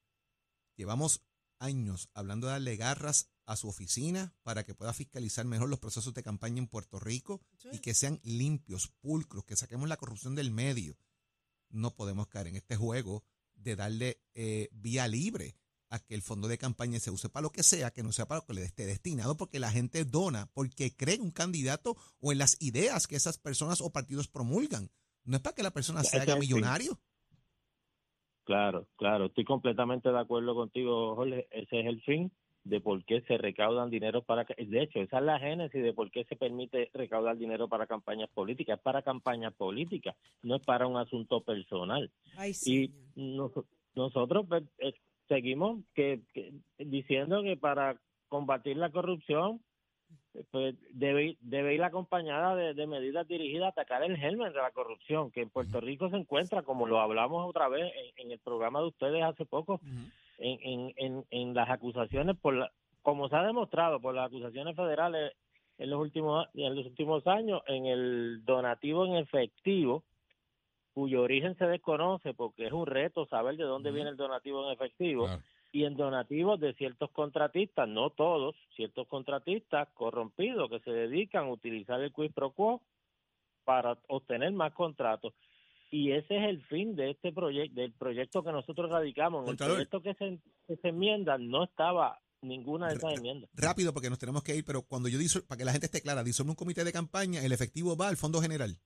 Llevamos 0.77 1.21
años 1.59 2.09
hablando 2.13 2.47
de 2.47 2.53
darle 2.53 2.77
garras 2.77 3.29
a 3.45 3.57
su 3.57 3.67
oficina 3.67 4.33
para 4.43 4.63
que 4.63 4.73
pueda 4.73 4.93
fiscalizar 4.93 5.45
mejor 5.45 5.67
los 5.67 5.79
procesos 5.79 6.13
de 6.13 6.23
campaña 6.23 6.59
en 6.59 6.67
Puerto 6.67 6.97
Rico 6.97 7.41
y 7.73 7.79
que 7.79 7.93
sean 7.93 8.21
limpios, 8.23 8.87
pulcros, 9.01 9.43
que 9.43 9.57
saquemos 9.57 9.89
la 9.89 9.97
corrupción 9.97 10.35
del 10.35 10.51
medio. 10.51 10.97
No 11.69 11.93
podemos 11.93 12.27
caer 12.27 12.47
en 12.47 12.55
este 12.55 12.77
juego 12.77 13.25
de 13.55 13.75
darle 13.75 14.21
eh, 14.33 14.69
vía 14.71 15.09
libre 15.09 15.58
a 15.89 15.99
que 15.99 16.13
el 16.15 16.21
fondo 16.21 16.47
de 16.47 16.58
campaña 16.58 16.99
se 16.99 17.12
use 17.12 17.30
para 17.30 17.43
lo 17.43 17.49
que 17.52 17.63
sea, 17.63 17.91
que 17.91 18.04
no 18.04 18.12
sea 18.12 18.28
para 18.28 18.41
lo 18.41 18.45
que 18.45 18.54
le 18.54 18.63
esté 18.63 18.86
destinado, 18.86 19.36
porque 19.38 19.60
la 19.60 19.71
gente 19.71 20.06
dona, 20.06 20.47
porque 20.54 20.95
cree 20.95 21.15
en 21.15 21.21
un 21.21 21.32
candidato 21.32 21.95
o 22.19 22.32
en 22.32 22.38
las 22.38 22.62
ideas 22.62 23.08
que 23.08 23.15
esas 23.15 23.38
personas 23.38 23.82
o 23.82 23.91
partidos 23.91 24.28
promulgan. 24.28 24.89
No 25.25 25.38
es 25.38 25.41
para 25.41 25.56
que 25.56 25.63
la 25.63 25.71
persona 25.71 26.04
se 26.04 26.19
haga 26.19 26.36
millonario. 26.36 26.99
Claro, 28.43 28.88
claro, 28.95 29.25
estoy 29.28 29.43
completamente 29.43 30.10
de 30.10 30.19
acuerdo 30.19 30.56
contigo, 30.56 31.15
Jorge. 31.15 31.47
Ese 31.52 31.82
es 31.82 31.86
el 31.86 32.02
fin 32.02 32.32
de 32.63 32.82
por 32.82 33.04
qué 33.06 33.21
se 33.28 33.38
recaudan 33.38 33.89
dinero 33.91 34.23
para... 34.23 34.43
De 34.43 34.82
hecho, 34.82 34.99
esa 34.99 35.19
es 35.19 35.23
la 35.23 35.39
génesis 35.39 35.82
de 35.84 35.93
por 35.93 36.10
qué 36.12 36.23
se 36.25 36.36
permite 36.36 36.89
recaudar 36.93 37.38
dinero 37.38 37.67
para 37.69 37.86
campañas 37.86 38.30
políticas. 38.32 38.78
Es 38.78 38.84
para 38.84 39.02
campañas 39.04 39.54
políticas, 39.54 40.15
no 40.41 40.56
es 40.56 40.65
para 40.65 40.88
un 40.88 40.97
asunto 40.97 41.41
personal. 41.41 42.12
Ay, 42.38 42.54
Y 42.65 42.91
nos- 43.15 43.52
nosotros 43.95 44.45
pues, 44.47 44.63
eh, 44.80 44.93
seguimos 45.29 45.79
que, 45.95 46.19
que- 46.33 46.51
diciendo 46.79 47.41
que 47.43 47.55
para 47.55 47.95
combatir 48.27 48.75
la 48.75 48.89
corrupción 48.89 49.61
pues 50.51 50.75
debe, 50.91 51.37
debe 51.41 51.73
ir 51.75 51.83
acompañada 51.83 52.55
de, 52.55 52.73
de 52.73 52.87
medidas 52.87 53.27
dirigidas 53.27 53.65
a 53.67 53.69
atacar 53.69 54.03
el 54.03 54.17
germen 54.17 54.51
de 54.53 54.59
la 54.59 54.71
corrupción, 54.71 55.31
que 55.31 55.41
en 55.41 55.49
Puerto 55.49 55.79
Rico 55.81 56.09
se 56.09 56.17
encuentra, 56.17 56.61
como 56.63 56.87
lo 56.87 56.99
hablamos 56.99 57.47
otra 57.47 57.67
vez 57.67 57.91
en, 58.17 58.25
en 58.25 58.31
el 58.31 58.39
programa 58.39 58.79
de 58.79 58.87
ustedes 58.87 59.23
hace 59.23 59.45
poco, 59.45 59.79
en, 60.39 60.59
en, 60.61 60.93
en, 60.97 61.25
en 61.31 61.53
las 61.53 61.69
acusaciones, 61.69 62.37
por 62.37 62.53
la, 62.55 62.71
como 63.01 63.27
se 63.29 63.35
ha 63.35 63.43
demostrado 63.43 63.99
por 63.99 64.13
las 64.15 64.27
acusaciones 64.27 64.75
federales 64.75 65.33
en 65.77 65.89
los 65.89 65.99
últimos 65.99 66.47
en 66.53 66.75
los 66.75 66.85
últimos 66.85 67.25
años, 67.27 67.61
en 67.67 67.85
el 67.85 68.43
donativo 68.45 69.05
en 69.05 69.15
efectivo, 69.15 70.03
cuyo 70.93 71.21
origen 71.21 71.58
se 71.58 71.65
desconoce 71.65 72.34
porque 72.34 72.67
es 72.67 72.71
un 72.71 72.86
reto 72.86 73.25
saber 73.28 73.58
de 73.58 73.63
dónde 73.63 73.91
viene 73.91 74.10
el 74.10 74.17
donativo 74.17 74.65
en 74.65 74.73
efectivo 74.73 75.25
Claro. 75.25 75.41
y 75.71 75.86
en 75.86 75.95
donativos 75.95 76.60
de 76.60 76.73
ciertos 76.73 77.12
contratistas, 77.12 77.88
no 77.88 78.10
todos, 78.10 78.56
ciertos 78.75 79.08
contratistas 79.08 79.88
corrompidos 79.93 80.69
que 80.69 80.80
se 80.80 80.91
dedican 80.91 81.45
a 81.45 81.52
utilizar 81.52 82.02
el 82.02 82.12
quid 82.13 82.32
pro 82.32 82.52
quo 82.52 82.82
para 83.63 83.97
obtener 84.08 84.52
más 84.52 84.73
contratos. 84.73 85.34
Y 85.91 86.12
ese 86.12 86.38
es 86.38 86.49
el 86.49 86.63
fin 86.65 86.95
de 86.95 87.12
este 87.12 87.32
proyecto, 87.32 87.80
del 87.80 87.93
proyecto 87.93 88.43
que 88.43 88.52
nosotros 88.52 88.89
radicamos. 88.91 89.45
En 89.45 89.52
el 89.52 89.58
proyecto 89.58 90.02
que 90.02 90.13
se, 90.15 90.39
que 90.67 90.75
se 90.78 90.89
enmienda 90.89 91.38
no 91.38 91.63
estaba 91.63 92.19
ninguna 92.41 92.88
de 92.88 92.95
esas 92.95 93.13
enmiendas. 93.13 93.49
Rápido, 93.54 93.93
porque 93.93 94.10
nos 94.10 94.19
tenemos 94.19 94.43
que 94.43 94.56
ir, 94.56 94.63
pero 94.65 94.84
cuando 94.84 95.10
yo 95.10 95.17
diso, 95.17 95.45
para 95.47 95.58
que 95.58 95.65
la 95.65 95.71
gente 95.71 95.88
esté 95.88 96.02
clara, 96.02 96.23
disuelve 96.23 96.52
un 96.52 96.56
comité 96.56 96.84
de 96.84 96.93
campaña, 96.93 97.43
el 97.43 97.52
efectivo 97.52 97.97
va 97.97 98.08
al 98.08 98.17
Fondo 98.17 98.41
General. 98.41 98.78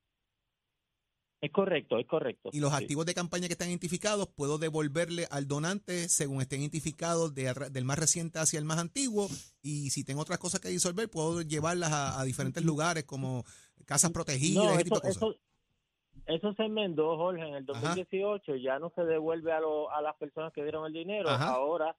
Es 1.44 1.52
correcto, 1.52 1.98
es 2.00 2.08
correcto. 2.08 2.52
Y 2.54 2.62
los 2.62 2.72
Sí. 2.72 2.84
activos 2.84 3.06
de 3.06 3.14
campaña 3.14 3.48
que 3.48 3.52
están 3.54 3.68
identificados, 3.68 4.30
puedo 4.30 4.58
devolverle 4.58 5.28
al 5.30 5.46
donante 5.46 6.08
según 6.08 6.40
estén 6.42 6.62
identificados 6.62 7.34
de 7.36 7.54
del 7.70 7.84
más 7.84 8.00
reciente 8.00 8.40
hacia 8.40 8.60
el 8.60 8.64
más 8.66 8.78
antiguo. 8.78 9.28
Y 9.62 9.90
si 9.90 10.06
tengo 10.06 10.22
otras 10.22 10.40
cosas 10.40 10.62
que 10.62 10.70
disolver, 10.70 11.10
puedo 11.10 11.42
llevarlas 11.42 11.92
a, 11.92 12.18
a 12.22 12.24
diferentes 12.24 12.64
lugares 12.64 13.04
como 13.04 13.44
casas 13.86 14.12
protegidas, 14.12 14.64
No, 14.64 14.72
ese 14.72 14.86
tipo 14.86 14.96
eso, 14.96 15.04
de 15.08 15.14
cosas. 15.16 15.36
eso, 15.36 15.40
eso 16.28 16.54
se 16.54 16.64
enmendó, 16.64 17.18
Jorge, 17.18 17.42
en 17.46 17.56
el 17.56 17.66
Ajá. 17.70 17.82
2018. 17.90 18.56
Ya 18.56 18.80
no 18.80 18.94
se 18.96 19.04
devuelve 19.04 19.52
a, 19.52 19.60
lo- 19.60 19.92
a 19.92 20.02
las 20.02 20.16
personas 20.16 20.54
que 20.54 20.62
dieron 20.64 20.86
el 20.86 20.94
dinero. 20.94 21.28
Ajá. 21.30 21.50
Ahora 21.50 21.94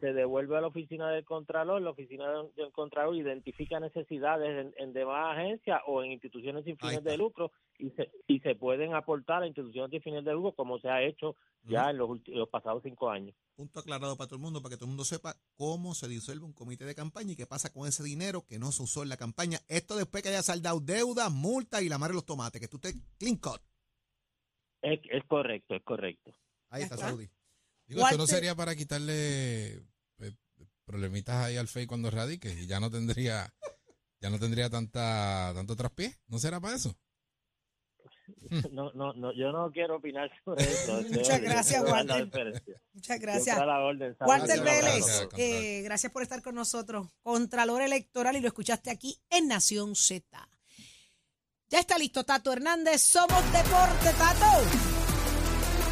se 0.00 0.12
devuelve 0.12 0.56
a 0.56 0.60
la 0.60 0.66
oficina 0.68 1.10
del 1.10 1.24
Contralor, 1.24 1.80
la 1.82 1.90
oficina 1.90 2.26
del- 2.56 2.72
Contralor 2.72 3.16
identifica 3.16 3.80
necesidades 3.80 4.66
en, 4.66 4.74
en 4.82 4.92
demás 4.92 5.36
agencias 5.36 5.80
o 5.86 6.02
en 6.02 6.12
instituciones 6.12 6.64
sin 6.64 6.76
fines 6.78 7.02
de 7.04 7.16
lucro 7.18 7.52
y 7.78 7.90
se, 7.90 8.10
y 8.26 8.40
se 8.40 8.54
pueden 8.54 8.94
aportar 8.94 9.42
a 9.42 9.46
instituciones 9.46 9.90
sin 9.90 10.02
fines 10.02 10.24
de 10.24 10.32
lucro 10.32 10.52
como 10.52 10.78
se 10.78 10.88
ha 10.88 11.02
hecho 11.02 11.36
ya 11.64 11.90
en 11.90 11.98
los, 11.98 12.08
ulti- 12.08 12.32
los 12.32 12.48
pasados 12.48 12.82
cinco 12.82 13.10
años. 13.10 13.34
Punto 13.56 13.80
aclarado 13.80 14.16
para 14.16 14.28
todo 14.28 14.36
el 14.36 14.42
mundo, 14.42 14.62
para 14.62 14.70
que 14.74 14.76
todo 14.76 14.86
el 14.86 14.90
mundo 14.90 15.04
sepa 15.04 15.34
cómo 15.56 15.94
se 15.94 16.08
disuelve 16.08 16.44
un 16.44 16.52
comité 16.52 16.84
de 16.84 16.94
campaña 16.94 17.32
y 17.32 17.36
qué 17.36 17.46
pasa 17.46 17.72
con 17.72 17.86
ese 17.88 18.02
dinero 18.04 18.44
que 18.48 18.58
no 18.58 18.70
se 18.72 18.82
usó 18.84 19.02
en 19.02 19.08
la 19.08 19.16
campaña. 19.16 19.58
Esto 19.68 19.96
después 19.96 20.22
que 20.22 20.28
haya 20.30 20.42
saldado 20.42 20.80
deuda, 20.80 21.28
multa 21.28 21.82
y 21.82 21.88
la 21.88 21.98
madre 21.98 22.12
de 22.12 22.16
los 22.16 22.26
tomates, 22.26 22.60
que 22.60 22.68
tú 22.68 22.78
te 22.78 22.92
clean 23.18 23.36
cut. 23.36 23.60
Es, 24.82 25.00
es 25.10 25.24
correcto, 25.24 25.74
es 25.74 25.82
correcto. 25.82 26.32
Ahí 26.70 26.82
está, 26.82 26.96
Saudi. 26.96 27.28
Digo, 27.88 28.02
esto 28.04 28.18
no 28.18 28.26
sería 28.26 28.54
para 28.54 28.76
quitarle 28.76 29.76
eh, 30.18 30.32
problemitas 30.84 31.36
ahí 31.36 31.56
al 31.56 31.68
FEI 31.68 31.86
cuando 31.86 32.10
radique 32.10 32.52
y 32.52 32.66
ya 32.66 32.80
no 32.80 32.90
tendría 32.90 33.52
ya 34.20 34.30
no 34.30 34.38
tendría 34.38 34.68
tanta 34.68 35.52
tanto 35.54 35.74
traspié. 35.74 36.14
¿No 36.26 36.38
será 36.38 36.60
para 36.60 36.76
eso? 36.76 36.94
No, 38.72 38.92
no, 38.92 39.12
no, 39.14 39.32
yo 39.32 39.52
no 39.52 39.70
quiero 39.72 39.96
opinar 39.96 40.30
sobre 40.44 40.62
eso. 40.70 41.02
Muchas 41.10 41.40
gracias, 41.40 41.82
Walter. 41.82 42.62
Muchas 42.92 43.20
gracias. 43.20 43.58
Orden. 43.58 44.16
Walter 44.20 44.62
Vélez, 44.62 45.28
eh, 45.36 45.82
gracias 45.82 46.12
por 46.12 46.22
estar 46.22 46.42
con 46.42 46.54
nosotros. 46.54 47.08
Contralor 47.22 47.82
Electoral 47.82 48.36
y 48.36 48.40
lo 48.40 48.48
escuchaste 48.48 48.90
aquí 48.90 49.18
en 49.30 49.48
Nación 49.48 49.94
Z. 49.94 50.26
Ya 51.70 51.80
está 51.80 51.98
listo 51.98 52.24
Tato 52.24 52.52
Hernández. 52.52 53.00
Somos 53.02 53.42
Deporte, 53.52 54.12
Tato. 54.18 54.97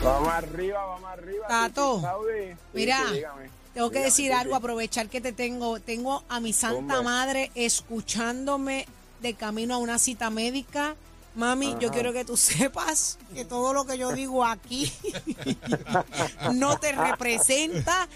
Vamos 0.03 0.29
arriba, 0.29 0.85
vamos 0.85 1.11
arriba. 1.11 1.47
Tato. 1.49 2.01
Sí, 2.01 2.57
Mira, 2.75 3.05
dígame. 3.13 3.51
tengo 3.75 3.91
que 3.91 3.99
Dígame, 3.99 4.05
decir 4.05 4.33
algo, 4.33 4.55
aprovechar 4.55 5.09
que 5.09 5.21
te 5.21 5.33
tengo. 5.33 5.81
Tengo 5.81 6.23
a 6.29 6.41
mi 6.41 6.53
santa 6.53 6.99
Hombre. 6.99 7.03
madre 7.03 7.51
escuchándome 7.55 8.87
de 9.21 9.35
camino 9.35 9.75
a 9.75 9.79
una 9.79 9.99
cita 9.99 10.31
médica. 10.31 10.95
Mami, 11.35 11.77
yo 11.81 11.91
quiero 11.91 12.13
que 12.15 12.25
tú 12.25 12.37
sepas 12.37 13.19
que 13.35 13.45
todo 13.45 13.75
lo 13.75 13.85
que 13.85 13.99
yo 13.99 14.13
digo 14.13 14.43
aquí 14.45 14.91
no 16.55 16.79
te 16.79 16.93
representa. 16.93 18.09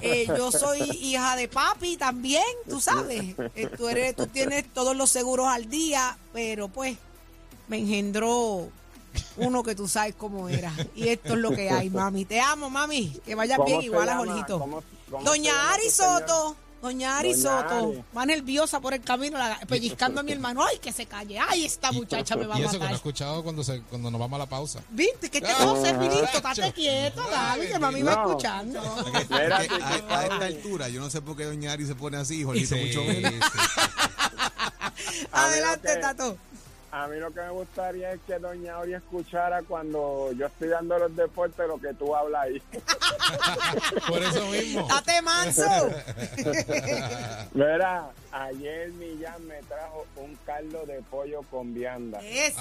Eh, 0.00 0.26
yo 0.26 0.50
soy 0.52 0.80
hija 0.80 1.36
de 1.36 1.48
papi 1.48 1.96
también, 1.96 2.44
tú 2.68 2.80
sabes. 2.80 3.34
Eh, 3.56 3.66
tú, 3.76 3.88
eres, 3.88 4.16
tú 4.16 4.26
tienes 4.26 4.64
todos 4.72 4.96
los 4.96 5.10
seguros 5.10 5.48
al 5.48 5.68
día, 5.68 6.16
pero 6.32 6.68
pues 6.68 6.96
me 7.68 7.78
engendró 7.78 8.68
uno 9.36 9.62
que 9.62 9.74
tú 9.74 9.88
sabes 9.88 10.14
cómo 10.16 10.48
era. 10.48 10.72
Y 10.94 11.08
esto 11.08 11.34
es 11.34 11.38
lo 11.40 11.50
que 11.50 11.70
hay, 11.70 11.90
mami. 11.90 12.24
Te 12.24 12.40
amo, 12.40 12.70
mami. 12.70 13.20
Que 13.24 13.34
vayas 13.34 13.58
¿Cómo 13.58 13.68
bien, 13.68 13.82
igual 13.82 14.08
a? 14.08 14.16
Jorgito. 14.16 14.58
¿Cómo- 14.58 14.82
cómo 15.10 15.22
se 15.22 15.28
Doña 15.28 15.72
Ari? 15.72 15.90
Soto. 15.90 16.56
Doña 16.82 17.16
Ari 17.18 17.32
Doña 17.34 17.42
Soto. 17.62 17.88
Ari. 17.90 18.04
Va 18.16 18.26
nerviosa 18.26 18.80
por 18.80 18.92
el 18.92 19.02
camino, 19.02 19.38
la- 19.38 19.56
pellizcando 19.68 20.18
a 20.18 20.24
mi 20.24 20.32
hermano. 20.32 20.64
Ay, 20.68 20.78
que 20.78 20.92
se 20.92 21.06
calle. 21.06 21.38
Ay, 21.38 21.64
esta 21.64 21.92
muchacha 21.92 22.34
me 22.34 22.44
va 22.46 22.56
a 22.56 22.58
Y 22.58 22.62
eso 22.62 22.72
que 22.72 22.78
no 22.78 22.84
he 22.84 22.86
matar. 22.86 22.96
escuchado 22.96 23.42
cuando 23.44 23.62
se, 23.62 23.82
cuando 23.82 24.10
nos 24.10 24.18
vamos 24.20 24.36
a 24.36 24.38
la 24.40 24.48
pausa. 24.48 24.80
¿Viste? 24.90 25.30
¿Qué 25.30 25.40
te 25.40 25.48
Ah, 25.52 25.58
cosas, 25.64 25.92
Filito? 25.96 26.26
chacho. 26.26 26.38
Estate 26.48 26.72
quieto, 26.72 27.22
Gaby, 27.30 27.68
que 27.68 27.78
mami 27.78 28.02
va 28.02 28.14
No. 28.16 28.28
escuchando. 28.30 28.80
A, 28.80 30.18
a 30.18 30.22
esta 30.24 30.44
altura, 30.46 30.88
yo 30.88 31.00
no 31.00 31.08
sé 31.08 31.22
por 31.22 31.36
qué 31.36 31.44
Doña 31.44 31.70
Ari 31.72 31.86
se 31.86 31.94
pone 31.94 32.16
así, 32.16 32.42
Jorgito 32.42 32.74
Sí, 32.74 32.80
mucho 32.84 33.04
menos. 33.04 33.32
Adelante, 35.32 35.88
que- 35.94 36.00
Tato. 36.00 36.36
A 36.92 37.08
mí 37.08 37.18
lo 37.18 37.32
que 37.32 37.40
me 37.40 37.48
gustaría 37.48 38.12
es 38.12 38.20
que 38.26 38.38
Doña 38.38 38.78
Ori 38.78 38.92
escuchara 38.92 39.62
cuando 39.62 40.30
yo 40.32 40.44
estoy 40.44 40.68
dando 40.68 40.98
los 40.98 41.16
deportes 41.16 41.66
lo 41.66 41.80
que 41.80 41.94
tú 41.94 42.14
hablas 42.14 42.42
ahí. 42.42 42.60
Por 44.08 44.22
eso 44.22 44.46
mismo. 44.48 44.86
Date 44.88 45.22
manso. 45.22 45.62
Verá, 47.54 48.10
ayer 48.30 48.92
Millán 48.92 49.46
me 49.46 49.62
trajo 49.62 50.04
un 50.16 50.36
caldo 50.44 50.84
de 50.84 51.00
pollo 51.00 51.40
con 51.50 51.72
vianda. 51.72 52.20
Eso. 52.22 52.60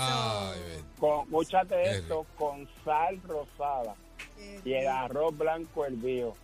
Con, 0.97 1.25
escúchate 1.25 1.97
esto, 1.97 2.25
con 2.37 2.69
sal 2.85 3.21
rosada 3.27 3.95
y 4.63 4.75
el 4.75 4.87
arroz 4.87 5.37
blanco 5.37 5.85
hervido. 5.85 6.37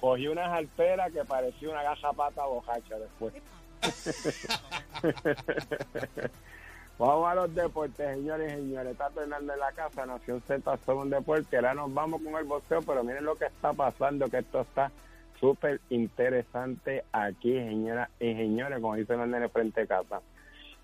Cogí 0.00 0.28
unas 0.28 0.50
alteras 0.50 1.12
que 1.12 1.26
parecía 1.26 1.68
una 1.68 1.82
gajapata 1.82 2.46
bojacha 2.46 2.98
después. 2.98 3.34
Vamos 6.96 7.28
a 7.28 7.34
los 7.34 7.54
deportes, 7.54 8.06
señores 8.06 8.52
y 8.52 8.56
señores. 8.56 8.92
Está 8.92 9.10
Fernando 9.10 9.52
en 9.52 9.58
la 9.58 9.72
casa, 9.72 10.06
Nación 10.06 10.40
Z, 10.46 10.78
somos 10.86 11.04
un 11.04 11.10
deporte. 11.10 11.56
Ahora 11.56 11.74
nos 11.74 11.92
vamos 11.92 12.22
con 12.22 12.36
el 12.36 12.44
boxeo, 12.44 12.82
pero 12.82 13.02
miren 13.02 13.24
lo 13.24 13.34
que 13.34 13.46
está 13.46 13.72
pasando, 13.72 14.28
que 14.28 14.38
esto 14.38 14.60
está 14.60 14.92
súper 15.40 15.80
interesante 15.90 17.04
aquí, 17.10 17.52
señoras 17.52 18.10
y 18.20 18.32
señores, 18.34 18.80
como 18.80 18.94
dicen 18.94 19.18
los 19.18 19.28
nenes 19.28 19.50
frente 19.50 19.82
a 19.82 19.86
casa. 19.86 20.20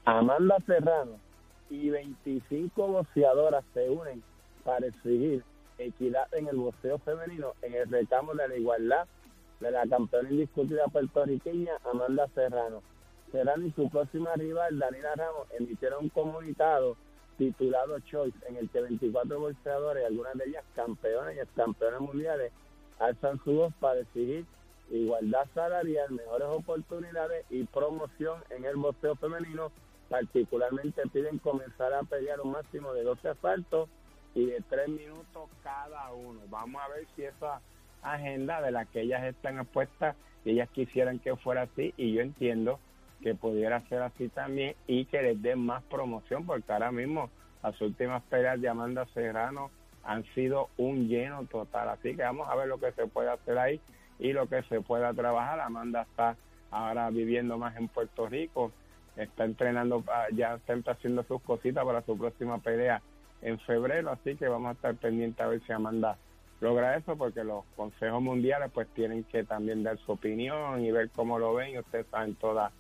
Amanda 0.05 0.57
Serrano 0.67 1.13
y 1.71 1.91
25 1.91 2.89
boxeadoras 2.89 3.65
se 3.73 3.89
unen 3.89 4.21
para 4.65 4.89
exigir 4.89 5.45
equidad 5.79 6.27
en 6.33 6.49
el 6.49 6.57
boxeo 6.57 6.99
femenino 6.99 7.53
en 7.63 7.75
el 7.75 7.89
reclamo 7.89 8.35
de 8.35 8.49
la 8.49 8.57
igualdad 8.57 9.07
de 9.61 9.71
la 9.71 9.87
campeona 9.87 10.31
indiscutida 10.31 10.87
puertorriqueña 10.87 11.73
Amanda 11.91 12.27
Serrano. 12.35 12.83
Serrano 13.31 13.67
y 13.67 13.73
su 13.73 13.89
próxima 13.89 14.35
rival, 14.35 14.79
Danila 14.79 15.15
Ramos, 15.15 15.47
emitieron 15.59 16.05
un 16.05 16.09
comunicado 16.11 16.97
titulado 17.39 17.99
Choice, 18.01 18.37
en 18.49 18.57
el 18.57 18.69
que 18.69 18.83
24 18.83 19.41
boxeadores, 19.41 20.05
algunas 20.05 20.35
de 20.35 20.45
ellas 20.47 20.65
campeonas 20.75 21.35
y 21.35 21.57
campeonas 21.57 22.01
mundiales, 22.01 22.53
alzan 22.99 23.43
su 23.45 23.53
voz 23.53 23.73
para 23.81 24.01
exigir 24.01 24.45
igualdad 24.91 25.47
salarial, 25.55 26.11
mejores 26.11 26.49
oportunidades 26.49 27.47
y 27.49 27.65
promoción 27.65 28.43
en 28.51 28.65
el 28.65 28.77
boxeo 28.77 29.17
femenino. 29.17 29.73
Particularmente 30.09 31.03
piden 31.13 31.39
comenzar 31.39 31.95
a 31.95 32.03
pelear 32.03 32.41
un 32.41 32.51
máximo 32.51 32.93
de 32.93 33.05
12 33.05 33.29
asaltos 33.29 33.89
y 34.35 34.47
de 34.47 34.61
3 34.69 34.89
minutos 34.89 35.49
cada 35.63 36.13
uno. 36.13 36.41
Vamos 36.49 36.83
a 36.83 36.89
ver 36.89 37.07
si 37.15 37.23
esa 37.23 37.61
agenda 38.03 38.61
de 38.61 38.73
la 38.73 38.85
que 38.87 39.03
ellas 39.03 39.23
están 39.25 39.59
expuestas, 39.61 40.17
y 40.45 40.51
ellas 40.51 40.69
quisieran 40.71 41.19
que 41.21 41.37
fuera 41.37 41.63
así, 41.63 41.95
y 41.97 42.13
yo 42.13 42.23
entiendo 42.23 42.81
que 43.23 43.35
pudiera 43.35 43.81
ser 43.89 44.03
así 44.03 44.29
también 44.29 44.75
y 44.87 45.05
que 45.07 45.23
les 45.23 45.41
den 45.41 45.59
más 45.59 45.83
promoción, 45.85 46.47
porque 46.47 46.73
ahora 46.73 46.91
mismo 46.93 47.31
las 47.63 47.81
últimas 47.81 48.23
peleas 48.25 48.61
de 48.61 48.69
Amanda 48.69 49.07
Serrano 49.13 49.71
han 50.05 50.25
sido 50.35 50.69
un 50.77 51.09
lleno 51.09 51.45
total. 51.47 51.91
Así 51.91 52.17
que 52.17 52.23
vamos 52.23 52.49
a 52.49 52.57
ver 52.57 52.69
lo 52.69 52.79
que 52.79 52.93
se 52.93 53.07
puede 53.07 53.31
hacer 53.31 53.59
ahí 53.59 53.81
y 54.19 54.33
lo 54.33 54.49
que 54.49 54.63
se 54.65 54.81
pueda 54.81 55.13
trabajar. 55.13 55.61
Amanda 55.61 56.03
está 56.03 56.37
ahora 56.71 57.11
viviendo 57.11 57.59
más 57.59 57.77
en 57.77 57.89
Puerto 57.89 58.29
Rico, 58.29 58.73
está 59.17 59.45
entrenando, 59.45 60.05
ah, 60.09 60.27
ya 60.33 60.55
está 60.67 60.93
haciendo 60.93 61.23
sus 61.25 61.43
cositas 61.43 61.85
para 61.85 62.03
su 62.03 62.17
próxima 62.17 62.59
pelea 62.59 63.03
en 63.43 63.59
febrero, 63.61 64.11
así 64.11 64.37
que 64.37 64.49
vamos 64.49 64.71
a 64.71 64.73
estar 64.73 64.95
pendientes 64.97 65.41
a 65.41 65.49
ver 65.49 65.61
si 65.67 65.73
Amanda 65.73 66.17
logra 66.61 66.97
eso, 66.97 67.17
porque 67.17 67.43
los 67.43 67.65
consejos 67.75 68.21
mundiales 68.23 68.71
pues 68.73 68.87
tienen 68.89 69.25
que 69.25 69.45
también 69.45 69.83
dar 69.83 69.99
su 69.99 70.13
opinión 70.13 70.85
y 70.85 70.93
ver 70.93 71.11
cómo 71.11 71.39
lo 71.39 71.55
ven 71.55 71.71
y 71.71 71.79
ustedes 71.79 72.07
saben 72.11 72.35
toda 72.35 72.71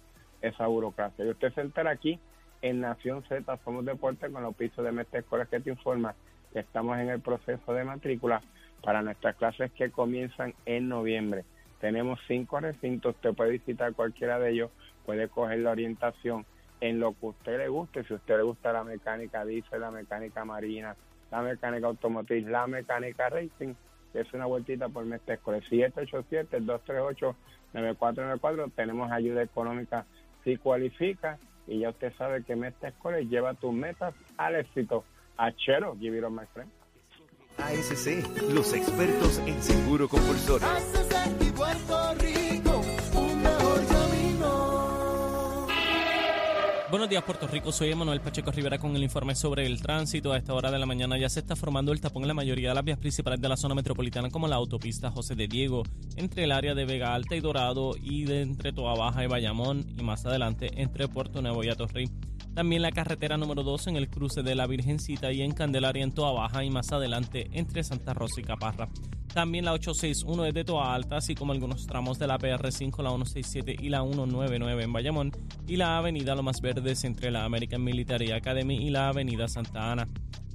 esa 0.42 0.66
burocracia. 0.66 1.24
Y 1.24 1.31
usted 1.31 1.53
se 1.55 1.61
entera 1.61 1.90
aquí 1.90 2.18
en 2.62 2.81
Nación 2.81 3.22
Z, 3.29 3.59
Somos 3.64 3.85
Deporte, 3.85 4.31
con 4.31 4.42
los 4.42 4.55
pisos 4.55 4.85
de 4.85 4.92
Mestre 4.92 5.20
Escuelas 5.20 5.48
que 5.48 5.61
te 5.61 5.70
informa 5.70 6.14
que 6.53 6.61
estamos 6.61 6.98
en 6.98 7.09
el 7.09 7.20
proceso 7.20 7.72
de 7.72 7.85
matrícula 7.85 8.42
para 8.83 9.03
nuestras 9.03 9.37
clases 9.37 9.70
que 9.72 9.90
comienzan 9.90 10.55
en 10.66 10.88
noviembre. 10.88 11.44
Tenemos 11.81 12.18
cinco 12.26 12.61
recintos, 12.61 13.14
usted 13.14 13.35
puede 13.35 13.53
visitar 13.53 13.94
cualquiera 13.94 14.38
de 14.38 14.50
ellos, 14.50 14.70
puede 15.07 15.29
coger 15.29 15.61
la 15.61 15.70
orientación 15.70 16.44
en 16.81 17.00
lo 17.00 17.12
que 17.12 17.26
usted 17.26 17.59
le 17.59 17.68
guste, 17.68 18.05
si 18.05 18.14
usted 18.14 18.37
le 18.37 18.42
gusta 18.42 18.72
la 18.72 18.85
mecánica 18.85 19.44
diésel, 19.44 19.81
la 19.81 19.90
mecánica 19.90 20.44
marina, 20.44 20.96
la 21.31 21.42
mecánica 21.42 21.87
automotriz, 21.87 22.46
la 22.46 22.66
mecánica 22.66 23.29
racing, 23.29 23.74
es 24.14 24.33
una 24.33 24.46
vueltita 24.46 24.88
por 24.88 25.05
Mestre 25.05 25.35
Escuela. 25.35 25.61
787-238-9494, 27.72 28.72
tenemos 28.74 29.12
ayuda 29.12 29.42
económica 29.42 30.05
si 30.44 30.57
cualifica 30.57 31.38
y 31.66 31.81
ya 31.81 31.90
usted 31.90 32.12
sabe 32.16 32.42
que 32.44 32.57
Mestre 32.57 32.90
Escuela 32.90 33.20
lleva 33.20 33.55
tus 33.55 33.72
metas 33.72 34.14
al 34.37 34.57
éxito. 34.57 35.05
Achero, 35.37 35.96
give 35.98 36.16
it 36.16 36.24
on 36.24 36.35
my 36.35 36.44
friend. 36.53 36.70
ASC, 37.59 38.53
los 38.53 38.72
expertos 38.72 39.38
en 39.46 39.62
seguro 39.62 40.09
compulsorio. 40.09 40.66
Buenos 46.90 47.09
días, 47.09 47.22
Puerto 47.22 47.46
Rico. 47.46 47.70
Soy 47.70 47.90
Emanuel 47.90 48.20
Pacheco 48.20 48.50
Rivera 48.50 48.76
con 48.76 48.96
el 48.96 49.05
informe 49.05 49.37
sobre 49.37 49.64
el 49.64 49.81
tránsito. 49.81 50.33
A 50.33 50.37
esta 50.37 50.55
hora 50.55 50.72
de 50.72 50.79
la 50.81 50.87
mañana 50.87 51.16
ya 51.16 51.29
se 51.29 51.38
está 51.38 51.55
formando 51.55 51.92
el 51.92 52.00
tapón 52.00 52.24
en 52.24 52.29
la 52.29 52.35
mayoría 52.35 52.70
de 52.70 52.74
las 52.74 52.85
vías 52.85 52.98
principales 52.98 53.40
de 53.40 53.48
la 53.48 53.57
zona 53.57 53.76
metropolitana, 53.76 54.29
como 54.29 54.48
la 54.48 54.57
autopista 54.57 55.09
José 55.09 55.37
de 55.37 55.46
Diego, 55.46 55.85
entre 56.16 56.42
el 56.42 56.50
área 56.50 56.74
de 56.74 56.85
Vega 56.85 57.14
Alta 57.14 57.37
y 57.37 57.40
Dorado, 57.40 57.92
y 57.96 58.24
de 58.24 58.42
entre 58.42 58.72
Toa 58.72 58.96
Baja 58.96 59.22
y 59.22 59.29
Bayamón, 59.29 59.87
y 59.96 60.03
más 60.03 60.26
adelante 60.26 60.68
entre 60.83 61.07
Puerto 61.07 61.40
Nuevo 61.40 61.62
y 61.62 61.68
Atorrey. 61.68 62.11
También 62.54 62.82
la 62.82 62.90
carretera 62.90 63.36
número 63.36 63.62
2 63.62 63.86
en 63.88 63.96
el 63.96 64.08
cruce 64.08 64.42
de 64.42 64.54
la 64.54 64.66
Virgencita 64.66 65.32
y 65.32 65.42
en 65.42 65.52
Candelaria 65.52 66.02
en 66.02 66.12
Toa 66.12 66.32
Baja, 66.32 66.64
y 66.64 66.70
más 66.70 66.90
adelante 66.92 67.48
entre 67.52 67.84
Santa 67.84 68.12
Rosa 68.12 68.40
y 68.40 68.44
Caparra. 68.44 68.88
También 69.32 69.64
la 69.64 69.72
861 69.72 70.46
es 70.46 70.54
de 70.54 70.64
Toa 70.64 70.92
Alta, 70.92 71.18
así 71.18 71.36
como 71.36 71.52
algunos 71.52 71.86
tramos 71.86 72.18
de 72.18 72.26
la 72.26 72.38
PR5, 72.38 73.02
la 73.02 73.10
167 73.10 73.76
y 73.78 73.88
la 73.88 74.02
199 74.02 74.82
en 74.82 74.92
Bayamón, 74.92 75.32
y 75.68 75.76
la 75.76 75.98
avenida 75.98 76.34
Lomas 76.34 76.60
Verdes 76.60 77.04
entre 77.04 77.30
la 77.30 77.44
American 77.44 77.84
Military 77.84 78.32
Academy 78.32 78.76
y 78.76 78.90
la 78.90 79.08
avenida 79.08 79.46
Santa 79.46 79.92
Ana. 79.92 80.08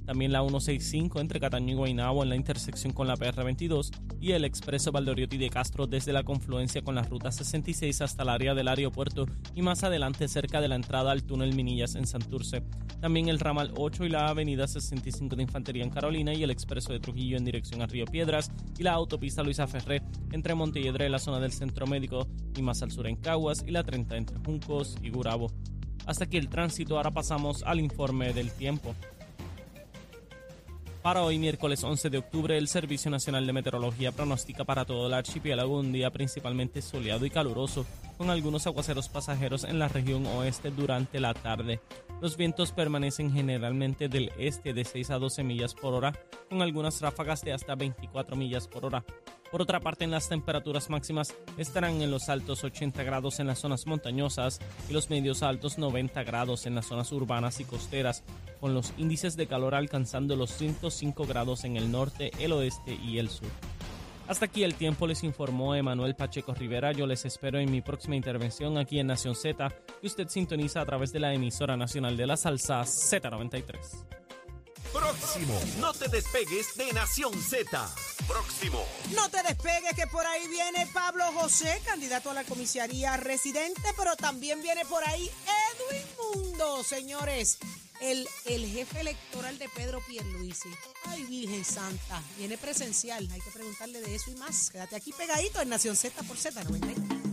También 0.06 0.30
la 0.32 0.40
165 0.40 1.20
entre 1.20 1.40
Cataño 1.40 1.72
y 1.72 1.76
Guaynabo 1.76 2.22
en 2.22 2.28
la 2.28 2.36
intersección 2.36 2.92
con 2.92 3.08
la 3.08 3.16
PR22 3.16 3.90
y 4.20 4.32
el 4.32 4.44
expreso 4.44 4.92
Valdoriotti 4.92 5.36
de 5.36 5.50
Castro 5.50 5.88
desde 5.88 6.12
la 6.12 6.22
confluencia 6.22 6.82
con 6.82 6.94
la 6.94 7.02
ruta 7.02 7.32
66 7.32 8.00
hasta 8.02 8.22
el 8.22 8.28
área 8.28 8.54
del 8.54 8.68
aeropuerto 8.68 9.26
y 9.54 9.62
más 9.62 9.82
adelante 9.82 10.28
cerca 10.28 10.60
de 10.60 10.68
la 10.68 10.76
entrada 10.76 11.10
al 11.10 11.24
túnel 11.24 11.54
Minillas 11.54 11.96
en 11.96 12.06
Santurce. 12.06 12.62
También 13.00 13.28
el 13.28 13.40
ramal 13.40 13.72
8 13.76 14.04
y 14.04 14.08
la 14.08 14.28
avenida 14.28 14.68
65 14.68 15.34
de 15.34 15.42
Infantería 15.42 15.82
en 15.82 15.90
Carolina 15.90 16.32
y 16.32 16.44
el 16.44 16.50
expreso 16.50 16.92
de 16.92 17.00
Trujillo 17.00 17.36
en 17.36 17.44
dirección 17.44 17.82
a 17.82 17.86
Río 17.86 18.06
Piedras 18.06 18.52
y 18.78 18.84
la 18.84 18.92
autopista 18.92 19.42
Luisa 19.42 19.66
Ferré 19.66 20.02
entre 20.30 20.54
Montelledre 20.54 21.06
y 21.06 21.10
la 21.10 21.18
zona 21.18 21.40
del 21.40 21.52
Centro 21.52 21.86
Médico 21.86 22.28
y 22.56 22.62
más 22.62 22.80
al 22.82 22.92
sur 22.92 23.08
en 23.08 23.16
Caguas 23.16 23.64
y 23.66 23.72
la 23.72 23.82
30 23.82 24.16
entre 24.16 24.38
Juncos 24.38 24.96
y 25.02 25.10
Gurabo. 25.10 25.50
Hasta 26.06 26.24
aquí 26.24 26.36
el 26.36 26.48
tránsito, 26.48 26.96
ahora 26.96 27.10
pasamos 27.10 27.64
al 27.64 27.80
informe 27.80 28.32
del 28.32 28.52
tiempo. 28.52 28.94
Para 31.06 31.22
hoy, 31.22 31.38
miércoles 31.38 31.84
11 31.84 32.10
de 32.10 32.18
octubre, 32.18 32.58
el 32.58 32.66
Servicio 32.66 33.12
Nacional 33.12 33.46
de 33.46 33.52
Meteorología 33.52 34.10
pronostica 34.10 34.64
para 34.64 34.84
todo 34.84 35.06
el 35.06 35.14
archipiélago 35.14 35.78
un 35.78 35.92
día 35.92 36.10
principalmente 36.10 36.82
soleado 36.82 37.24
y 37.24 37.30
caluroso, 37.30 37.86
con 38.16 38.30
algunos 38.30 38.66
aguaceros 38.66 39.08
pasajeros 39.08 39.64
en 39.64 39.78
la 39.78 39.88
región 39.88 40.26
oeste 40.26 40.70
durante 40.70 41.20
la 41.20 41.34
tarde. 41.34 41.80
Los 42.20 42.36
vientos 42.36 42.72
permanecen 42.72 43.32
generalmente 43.32 44.08
del 44.08 44.32
este 44.38 44.72
de 44.72 44.84
6 44.84 45.10
a 45.10 45.18
12 45.18 45.42
millas 45.44 45.74
por 45.74 45.94
hora, 45.94 46.12
con 46.48 46.62
algunas 46.62 47.00
ráfagas 47.00 47.42
de 47.42 47.52
hasta 47.52 47.74
24 47.74 48.36
millas 48.36 48.68
por 48.68 48.84
hora. 48.84 49.04
Por 49.50 49.62
otra 49.62 49.80
parte, 49.80 50.04
en 50.04 50.10
las 50.10 50.28
temperaturas 50.28 50.90
máximas 50.90 51.34
estarán 51.56 52.02
en 52.02 52.10
los 52.10 52.28
altos 52.28 52.64
80 52.64 53.02
grados 53.04 53.38
en 53.38 53.46
las 53.46 53.60
zonas 53.60 53.86
montañosas 53.86 54.60
y 54.88 54.92
los 54.92 55.08
medios 55.08 55.42
altos 55.42 55.78
90 55.78 56.24
grados 56.24 56.66
en 56.66 56.74
las 56.74 56.86
zonas 56.86 57.12
urbanas 57.12 57.60
y 57.60 57.64
costeras, 57.64 58.24
con 58.60 58.74
los 58.74 58.92
índices 58.98 59.36
de 59.36 59.46
calor 59.46 59.74
alcanzando 59.74 60.34
los 60.36 60.50
105 60.50 61.26
grados 61.26 61.64
en 61.64 61.76
el 61.76 61.92
norte, 61.92 62.32
el 62.40 62.52
oeste 62.52 62.98
y 63.02 63.18
el 63.18 63.28
sur. 63.30 63.48
Hasta 64.28 64.46
aquí 64.46 64.64
el 64.64 64.74
tiempo 64.74 65.06
les 65.06 65.22
informó 65.22 65.74
Emanuel 65.74 66.16
Pacheco 66.16 66.52
Rivera. 66.52 66.90
Yo 66.92 67.06
les 67.06 67.24
espero 67.24 67.60
en 67.60 67.70
mi 67.70 67.80
próxima 67.80 68.16
intervención 68.16 68.76
aquí 68.76 68.98
en 68.98 69.06
Nación 69.06 69.36
Z, 69.36 69.68
que 70.00 70.06
usted 70.06 70.28
sintoniza 70.28 70.80
a 70.80 70.86
través 70.86 71.12
de 71.12 71.20
la 71.20 71.32
emisora 71.32 71.76
nacional 71.76 72.16
de 72.16 72.26
la 72.26 72.36
salsa 72.36 72.80
Z93. 72.80 74.04
Próximo. 74.92 75.60
No 75.78 75.92
te 75.92 76.08
despegues 76.08 76.76
de 76.76 76.92
Nación 76.92 77.34
Z. 77.34 77.88
Próximo. 78.26 78.84
No 79.14 79.28
te 79.28 79.42
despegues 79.42 79.94
que 79.94 80.06
por 80.08 80.26
ahí 80.26 80.48
viene 80.48 80.88
Pablo 80.92 81.24
José, 81.34 81.80
candidato 81.84 82.30
a 82.30 82.34
la 82.34 82.44
comisaría 82.44 83.16
residente, 83.16 83.82
pero 83.96 84.16
también 84.16 84.60
viene 84.62 84.84
por 84.86 85.06
ahí 85.06 85.30
Edwin 85.78 86.42
Mundo, 86.42 86.82
señores. 86.82 87.58
El, 88.00 88.28
el 88.44 88.66
jefe 88.66 89.00
electoral 89.00 89.58
de 89.58 89.68
Pedro 89.70 90.00
Pierluisi. 90.06 90.68
Ay, 91.04 91.24
Virgen 91.24 91.64
Santa. 91.64 92.22
Viene 92.36 92.58
presencial. 92.58 93.28
Hay 93.32 93.40
que 93.40 93.50
preguntarle 93.50 94.00
de 94.00 94.14
eso 94.14 94.30
y 94.30 94.36
más. 94.36 94.70
Quédate 94.70 94.96
aquí 94.96 95.12
pegadito 95.12 95.60
en 95.60 95.68
Nación 95.68 95.96
Z 95.96 96.22
por 96.24 96.36
Z93. 96.36 97.25